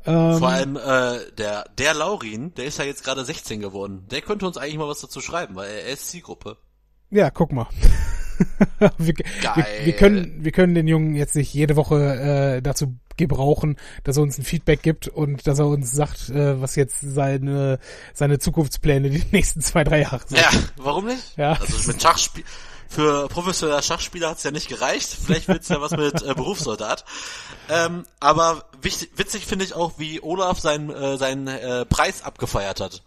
[0.06, 4.06] Ähm, Vor allem äh, der der Laurin, der ist ja jetzt gerade 16 geworden.
[4.10, 6.58] Der könnte uns eigentlich mal was dazu schreiben, weil er ist Zielgruppe.
[7.10, 7.68] Ja, guck mal.
[8.98, 13.76] wir, wir, wir, können wir können den Jungen jetzt nicht jede Woche äh, dazu gebrauchen,
[14.02, 17.78] dass er uns ein Feedback gibt und dass er uns sagt, äh, was jetzt seine
[18.12, 20.38] seine Zukunftspläne die nächsten zwei drei Jahre sind.
[20.38, 21.36] Ja, warum nicht?
[21.36, 21.52] Ja.
[21.52, 22.44] Also mit Schachspiel
[22.94, 25.08] für professioneller Schachspieler hat's ja nicht gereicht.
[25.08, 27.04] Vielleicht wird's ja was mit äh, Berufssoldat.
[27.68, 32.80] Ähm, aber wichtig, witzig finde ich auch, wie Olaf seinen, äh, seinen äh, Preis abgefeiert
[32.80, 33.02] hat.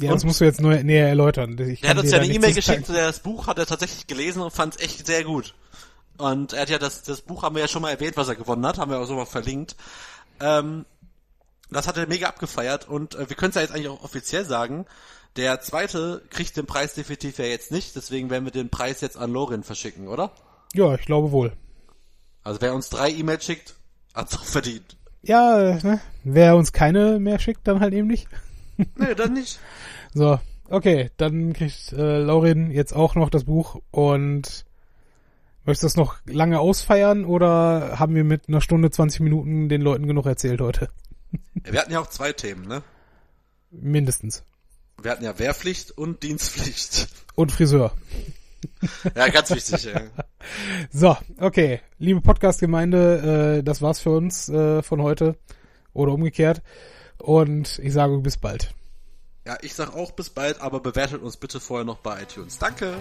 [0.00, 1.58] Ja, das musst du jetzt nur näher erläutern.
[1.58, 4.52] Ich er hat uns ja eine E-Mail geschickt, das Buch hat er tatsächlich gelesen und
[4.52, 5.54] fand es echt sehr gut.
[6.18, 8.36] Und er hat ja das, das Buch haben wir ja schon mal erwähnt, was er
[8.36, 9.76] gewonnen hat, haben wir auch so mal verlinkt.
[10.40, 10.84] Ähm,
[11.70, 14.44] das hat er mega abgefeiert und äh, wir können es ja jetzt eigentlich auch offiziell
[14.44, 14.86] sagen,
[15.36, 19.16] der zweite kriegt den Preis definitiv ja jetzt nicht, deswegen werden wir den Preis jetzt
[19.16, 20.32] an Lorin verschicken, oder?
[20.74, 21.52] Ja, ich glaube wohl.
[22.42, 23.74] Also wer uns drei E-Mails schickt,
[24.14, 24.96] hat's auch verdient.
[25.22, 26.00] Ja, ne?
[26.24, 28.28] wer uns keine mehr schickt, dann halt eben nicht.
[28.96, 29.58] nee, dann nicht.
[30.14, 30.40] So,
[30.70, 34.64] okay, dann kriegt äh, Laurin jetzt auch noch das Buch und
[35.64, 39.82] möchtest du das noch lange ausfeiern oder haben wir mit einer Stunde 20 Minuten den
[39.82, 40.88] Leuten genug erzählt heute?
[41.54, 42.82] Wir hatten ja auch zwei Themen, ne?
[43.70, 44.44] Mindestens.
[45.02, 47.08] Wir hatten ja Wehrpflicht und Dienstpflicht.
[47.34, 47.92] Und Friseur.
[49.14, 50.00] ja, ganz wichtig, ja.
[50.90, 51.80] So, okay.
[51.98, 55.36] Liebe Podcast-Gemeinde, äh, das war's für uns äh, von heute.
[55.92, 56.62] Oder umgekehrt.
[57.18, 58.72] Und ich sage bis bald.
[59.46, 62.58] Ja, ich sag auch bis bald, aber bewertet uns bitte vorher noch bei iTunes.
[62.58, 62.96] Danke.